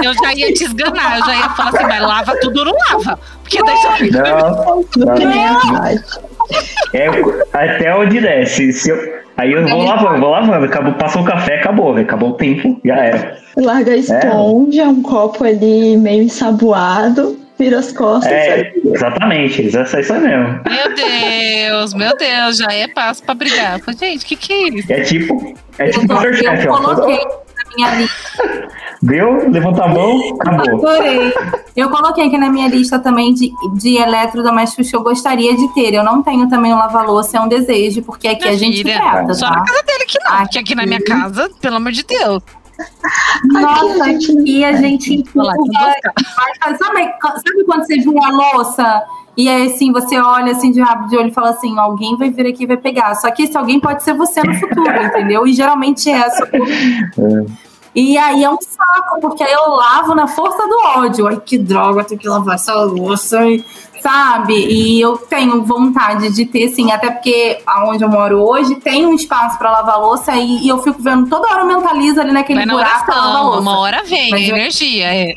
[0.02, 2.74] Eu já ia te esganar, eu já ia falar assim, mas lava tudo ou não
[2.90, 3.18] lava?
[3.42, 3.76] Porque daí
[4.12, 5.72] já Não, Não não.
[5.72, 6.18] parte.
[6.92, 7.08] É,
[7.52, 8.72] até onde desce.
[8.72, 8.96] Se eu,
[9.36, 10.66] aí eu vou lavando, vou lavando.
[10.66, 12.06] Acabou, passou o café, acabou, velho.
[12.06, 13.36] Acabou o tempo, já era.
[13.56, 18.30] Larga a esponja, um copo ali meio ensaboado, vira as costas.
[18.32, 20.60] É, exatamente, isso é isso aí mesmo.
[20.68, 23.80] Meu Deus, meu Deus, já é passo pra brigar.
[23.80, 24.92] Falei, gente, o que, que é isso?
[24.92, 26.76] É tipo, é tipo Eu, Masterchef, eu ó.
[26.78, 28.68] coloquei na minha lista.
[29.02, 30.88] Deu, levanta a mão, acabou.
[30.88, 31.30] Adorei.
[31.76, 35.92] Eu coloquei aqui na minha lista também de, de eletrodomésticos que eu gostaria de ter.
[35.92, 38.96] Eu não tenho também um lava-louça, é um desejo, porque aqui Minha a gente filha,
[38.96, 39.56] trata, Só tá?
[39.56, 42.42] na casa dele que não, porque aqui na minha casa, pelo amor de Deus.
[43.44, 45.42] Nossa, Aqui, aqui a gente tem
[46.78, 49.02] sabe, sabe quando você viu a louça
[49.36, 52.30] e aí assim você olha assim de rabo de olho e fala assim, alguém vai
[52.30, 53.14] vir aqui e vai pegar.
[53.16, 55.46] Só que esse alguém pode ser você no futuro, entendeu?
[55.46, 56.48] E geralmente é essa.
[57.94, 61.26] E aí é um saco, porque aí eu lavo na força do ódio.
[61.28, 63.64] Ai, que droga, tenho que lavar essa louça, e-
[64.04, 64.52] sabe?
[64.54, 69.14] E eu tenho vontade de ter, sim, até porque aonde eu moro hoje tem um
[69.14, 72.58] espaço para lavar louça e, e eu fico vendo toda hora eu mentalizo ali naquele
[72.58, 73.60] Vai na buraco lavar louça.
[73.60, 75.06] uma hora vem, Mas a eu- energia.
[75.06, 75.34] É.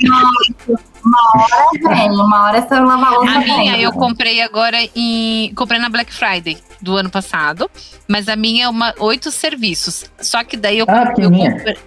[1.87, 3.81] Vem, uma hora essa lavar louça A minha vem.
[3.81, 5.53] eu comprei agora em.
[5.55, 7.69] Comprei na Black Friday do ano passado.
[8.07, 10.05] Mas a minha é uma oito serviços.
[10.19, 11.77] Só que daí eu, Ah, eu comprei.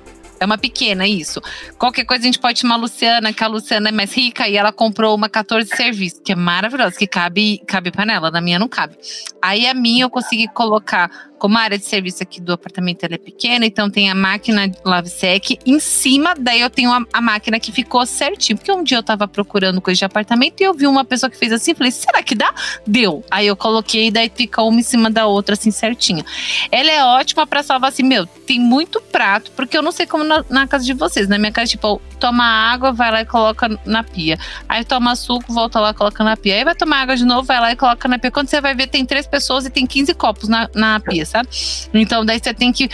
[0.40, 1.38] É uma pequena, isso.
[1.78, 4.56] Qualquer coisa a gente pode chamar a Luciana, que a Luciana é mais rica e
[4.56, 8.30] ela comprou uma 14 serviço, que é maravilhosa, que cabe, cabe panela.
[8.30, 8.96] Na minha não cabe.
[9.42, 13.16] Aí a minha eu consegui colocar como a área de serviço aqui do apartamento é
[13.16, 17.72] pequena, então tem a máquina LaveSec em cima, daí eu tenho a, a, máquina que
[17.72, 18.58] ficou certinho.
[18.58, 21.38] Porque um dia eu tava procurando coisa de apartamento e eu vi uma pessoa que
[21.38, 22.54] fez assim, falei, será que dá?
[22.86, 23.24] Deu.
[23.30, 26.24] Aí eu coloquei, daí fica uma em cima da outra, assim, certinha.
[26.70, 30.22] Ela é ótima para salvar assim, meu, tem muito prato, porque eu não sei como
[30.22, 31.26] na, na, casa de vocês.
[31.26, 34.38] Na minha casa, tipo, toma água, vai lá e coloca na pia.
[34.68, 36.54] Aí toma suco, volta lá, coloca na pia.
[36.54, 38.30] Aí vai tomar água de novo, vai lá e coloca na pia.
[38.30, 41.48] Quando você vai ver, tem três pessoas e tem 15 copos na, na pia, sabe?
[41.94, 42.88] Então, daí você tem que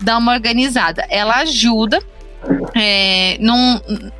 [0.00, 1.06] dar uma organizada.
[1.08, 2.02] Ela ajuda.
[2.74, 3.38] É,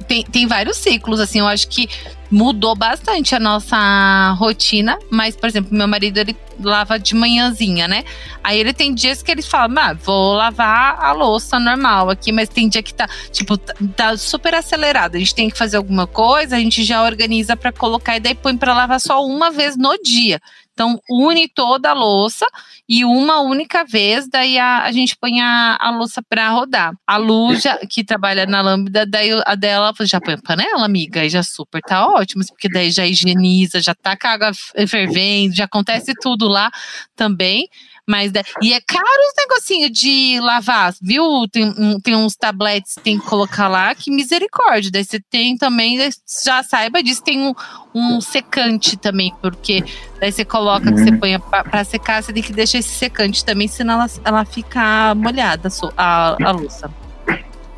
[0.07, 1.89] tem, tem vários ciclos, assim, eu acho que
[2.31, 8.05] mudou bastante a nossa rotina, mas, por exemplo, meu marido ele lava de manhãzinha, né?
[8.45, 12.49] Aí ele tem dias que ele fala, ah, vou lavar a louça normal aqui, mas
[12.49, 15.17] tem dia que tá, tipo, tá, tá super acelerado.
[15.17, 18.35] A gente tem que fazer alguma coisa, a gente já organiza para colocar e daí
[18.35, 20.41] põe para lavar só uma vez no dia.
[20.73, 22.47] Então, une toda a louça
[22.89, 26.93] e uma única vez, daí a, a gente põe a, a louça para rodar.
[27.07, 31.29] A Lu, já, que trabalha na Lambda, daí a dela já põe panela, amiga, e
[31.29, 34.53] já super tá ótimo, porque daí já higieniza, já tá com água
[34.89, 36.71] fervendo, já acontece tudo lá
[37.15, 37.69] também.
[38.11, 41.47] Mas, e é caro os negocinhos de lavar, viu?
[41.49, 44.91] Tem, tem uns tabletes que tem que colocar lá, que misericórdia.
[44.91, 45.97] Daí você tem também,
[46.45, 47.55] já saiba disso, tem um,
[47.95, 49.85] um secante também, porque
[50.19, 51.21] daí você coloca, que você uhum.
[51.21, 55.15] põe pra, pra, secar, você tem que deixar esse secante também, senão ela, ela fica
[55.15, 56.93] molhada, a, a louça.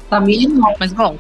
[0.08, 0.62] Tá mínimo.
[0.80, 1.18] Mas bom.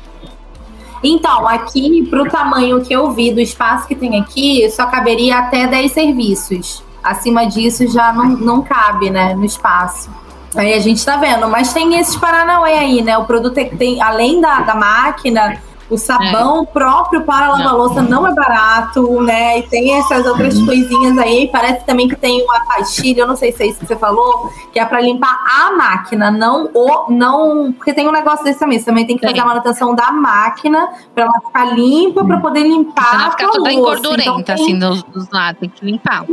[1.04, 5.66] Então, aqui, pro tamanho que eu vi do espaço que tem aqui, só caberia até
[5.66, 10.10] 10 serviços acima disso já não, não cabe, né, no espaço.
[10.54, 13.16] Aí a gente tá vendo, mas tem esses Paranauê aí, né?
[13.16, 15.56] O produto é, tem, além da, da máquina,
[15.92, 16.66] o sabão é.
[16.66, 19.58] próprio para lavar louça não é barato, né?
[19.58, 20.64] E tem essas outras uhum.
[20.64, 21.48] coisinhas aí.
[21.52, 24.50] Parece também que tem uma pastilha, eu não sei se é isso que você falou,
[24.72, 27.10] que é para limpar a máquina, não o.
[27.10, 28.78] não Porque tem um negócio desse também.
[28.78, 32.62] Você também tem que fazer a manutenção da máquina para ela ficar limpa, para poder
[32.62, 33.10] limpar.
[33.10, 34.54] Pra não ficar toda engordurenta, então, tem...
[34.54, 36.24] assim, dos, dos lados, tem que limpar.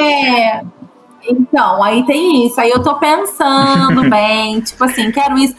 [0.00, 0.62] É.
[1.28, 2.60] Então, aí tem isso.
[2.60, 5.54] Aí eu tô pensando bem, tipo assim, quero isso.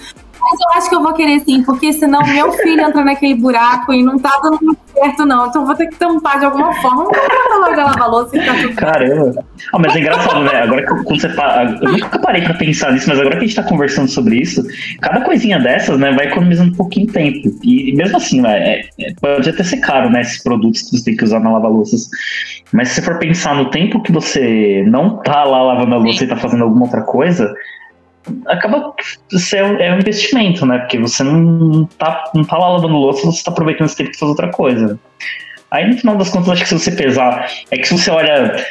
[0.45, 3.91] Mas eu acho que eu vou querer sim, porque senão meu filho entra naquele buraco
[3.91, 5.47] e não tá dando muito certo, não.
[5.47, 7.05] Então vou ter que tampar de alguma forma.
[7.05, 9.43] Não vou logo lavar louça e tá tudo Caramba.
[9.73, 10.61] Ah, mas é engraçado, né?
[10.61, 11.27] Agora que quando você.
[11.81, 14.63] Eu nunca parei pra pensar nisso, mas agora que a gente tá conversando sobre isso,
[15.01, 17.59] cada coisinha dessas, né, vai economizando um pouquinho de tempo.
[17.63, 20.97] E, e mesmo assim, né, é, é, pode até ser caro, né, esses produtos que
[20.97, 22.07] você tem que usar na lava-louças.
[22.71, 26.23] Mas se você for pensar no tempo que você não tá lá lavando a louça
[26.23, 27.51] e tá fazendo alguma outra coisa,
[28.47, 28.93] acaba
[29.29, 30.79] sendo é um investimento, né?
[30.79, 34.19] Porque você não tá, não tá lá lavando louça, você tá aproveitando esse tempo para
[34.19, 34.99] fazer outra coisa.
[35.71, 38.65] Aí no final das contas, acho que se você pesar, é que se você olha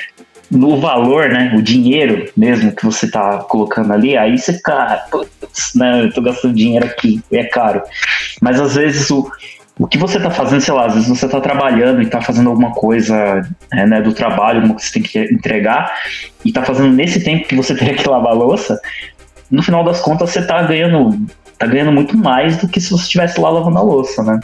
[0.50, 5.74] no valor, né, o dinheiro mesmo que você tá colocando ali, aí você fica, putz,
[5.74, 7.82] né, eu tô gastando dinheiro aqui, é caro.
[8.40, 9.30] Mas às vezes o,
[9.78, 12.50] o que você tá fazendo, sei lá, às vezes você tá trabalhando e tá fazendo
[12.50, 13.42] alguma coisa
[13.72, 15.92] é, né, do trabalho, alguma que você tem que entregar,
[16.44, 18.80] e tá fazendo nesse tempo que você teria que lavar a louça,
[19.54, 21.18] no final das contas você tá ganhando,
[21.58, 24.40] tá ganhando muito mais do que se você estivesse lá lavando a louça, né?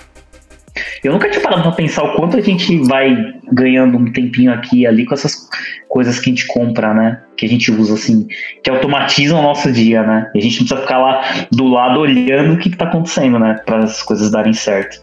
[1.02, 3.16] Eu nunca tinha parado pra pensar o quanto a gente vai
[3.52, 5.48] ganhando um tempinho aqui e ali com essas
[5.88, 7.20] coisas que a gente compra, né?
[7.36, 8.26] Que a gente usa assim,
[8.62, 10.30] que automatizam o nosso dia, né?
[10.34, 13.38] E a gente não precisa ficar lá do lado olhando o que, que tá acontecendo,
[13.38, 13.60] né?
[13.66, 15.02] Para as coisas darem certo.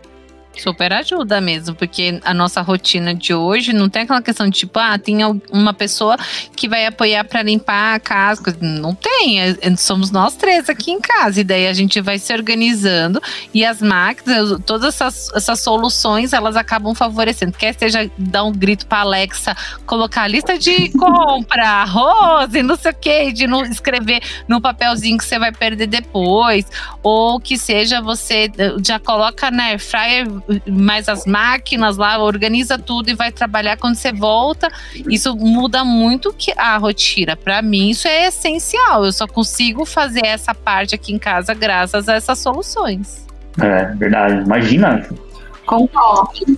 [0.58, 4.80] Super ajuda mesmo, porque a nossa rotina de hoje não tem aquela questão de tipo,
[4.80, 5.20] ah, tem
[5.51, 6.18] uma pessoa
[6.55, 8.58] que vai apoiar para limpar a casa.
[8.62, 11.41] Não tem, é, é, somos nós três aqui em casa.
[11.41, 13.22] E daí a gente vai se organizando
[13.53, 17.53] e as máquinas, todas essas, essas soluções, elas acabam favorecendo.
[17.58, 19.55] Quer seja dar um grito para Alexa,
[19.86, 24.62] colocar a lista de compra, arroz e não sei o que, de não escrever no
[24.62, 26.66] papelzinho que você vai perder depois,
[27.03, 30.28] ou que seja você eh, já coloca na air fryer
[30.68, 34.70] mais as máquinas lá, organiza tudo e vai trabalhar quando você volta.
[35.10, 37.36] Isso muda muito que a rotina.
[37.36, 39.06] Para mim, isso é essencial.
[39.06, 43.26] Eu só consigo fazer essa parte aqui em casa graças a essas soluções.
[43.60, 44.43] É, verdade.
[44.43, 45.08] Imagina.
[45.68, 46.57] Concordo.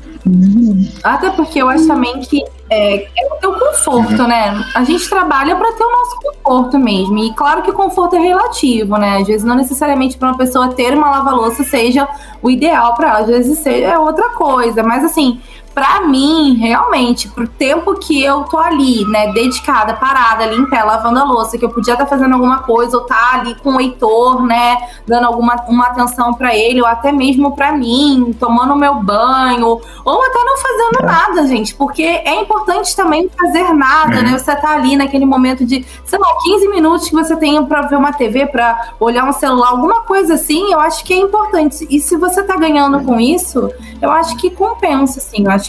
[1.03, 4.28] Até porque eu acho também que é, é o conforto, uhum.
[4.28, 4.64] né?
[4.76, 7.18] A gente trabalha para ter o nosso conforto mesmo.
[7.18, 9.18] E claro que o conforto é relativo, né?
[9.18, 12.07] Às vezes não necessariamente para uma pessoa ter uma lava-louça seja
[12.41, 14.84] o ideal para ela, às vezes é outra coisa.
[14.84, 15.41] Mas assim,
[15.80, 20.84] para mim, realmente, pro tempo que eu tô ali, né, dedicada, parada, ali em pé,
[20.84, 23.78] lavando a louça, que eu podia estar tá fazendo alguma coisa, ou tá ali com
[23.78, 24.78] o Heitor, né,
[25.08, 30.22] dando alguma uma atenção para ele, ou até mesmo para mim, tomando meu banho, ou
[30.22, 31.06] até não fazendo é.
[31.06, 34.24] nada, gente, porque é importante também fazer nada, uhum.
[34.24, 34.38] né?
[34.38, 37.96] Você tá ali naquele momento de, sei lá, 15 minutos que você tem para ver
[37.96, 41.88] uma TV, para olhar um celular, alguma coisa assim, eu acho que é importante.
[41.90, 43.72] E se você tá ganhando com isso,
[44.02, 45.69] eu acho que compensa, sim, eu acho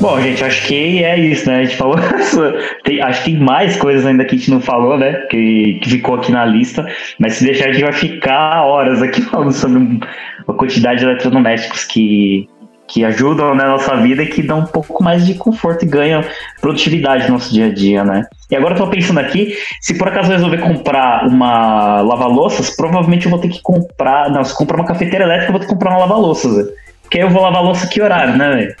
[0.00, 1.58] Bom, gente, acho que é isso, né?
[1.58, 1.96] A gente falou.
[3.02, 5.12] acho que tem mais coisas ainda que a gente não falou, né?
[5.28, 6.86] Que, que ficou aqui na lista.
[7.18, 10.00] Mas se deixar, a gente vai ficar horas aqui falando sobre
[10.46, 12.48] a quantidade de eletrodomésticos que,
[12.86, 16.22] que ajudam na nossa vida e que dão um pouco mais de conforto e ganham
[16.60, 18.24] produtividade no nosso dia a dia, né?
[18.48, 23.26] E agora eu tô pensando aqui, se por acaso eu resolver comprar uma lava-louças, provavelmente
[23.26, 24.30] eu vou ter que comprar.
[24.30, 26.68] Não, se comprar uma cafeteira elétrica, eu vou ter que comprar uma lava-louças.
[27.08, 28.76] Porque aí eu vou lavar louça que horário, né, velho?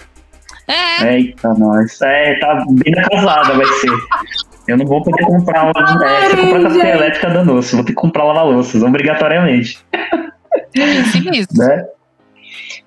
[0.68, 1.14] É.
[1.14, 2.00] Eita, nós.
[2.02, 3.90] É, tá bem na casada, vai ser.
[4.68, 6.04] Eu não vou poder comprar uma.
[6.04, 9.78] É, se eu comprar café elétrica danou-se, vou ter que comprar lava-louças, obrigatoriamente.
[10.76, 11.46] Mesmo.
[11.56, 11.86] Né?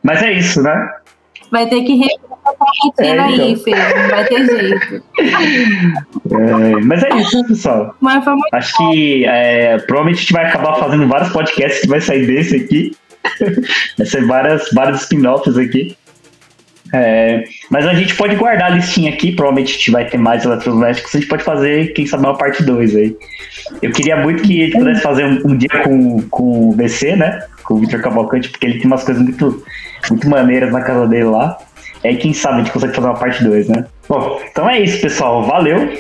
[0.04, 0.90] Mas é isso, né?
[1.52, 2.02] Vai ter que
[2.46, 3.46] a quarentena é, então.
[3.46, 3.72] aí, Fê.
[4.10, 5.04] Vai ter jeito.
[6.32, 7.96] É, mas é isso, pessoal.
[8.00, 8.92] Mas foi muito Acho bom.
[8.92, 12.96] que é, provavelmente a gente vai acabar fazendo vários podcasts que vai sair desse aqui.
[13.98, 15.98] vai ser várias, vários spin-offs aqui.
[16.94, 20.44] É, mas a gente pode guardar a listinha aqui, provavelmente a gente vai ter mais
[20.44, 23.16] eletrodomésticos, a gente pode fazer, quem sabe, uma parte 2 aí.
[23.82, 27.16] Eu queria muito que a gente pudesse fazer um, um dia com, com o BC,
[27.16, 27.44] né?
[27.64, 29.64] Com o Victor Cavalcante, porque ele tem umas coisas muito,
[30.10, 31.58] muito maneiras na casa dele lá.
[32.04, 33.86] Aí, quem sabe, a gente consegue fazer uma parte 2, né?
[34.10, 35.44] Bom, então é isso, pessoal.
[35.44, 35.92] Valeu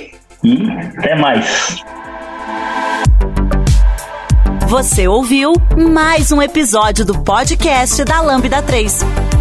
[0.44, 0.68] e
[0.98, 1.76] até mais.
[4.68, 9.41] Você ouviu mais um episódio do podcast da Lambda 3.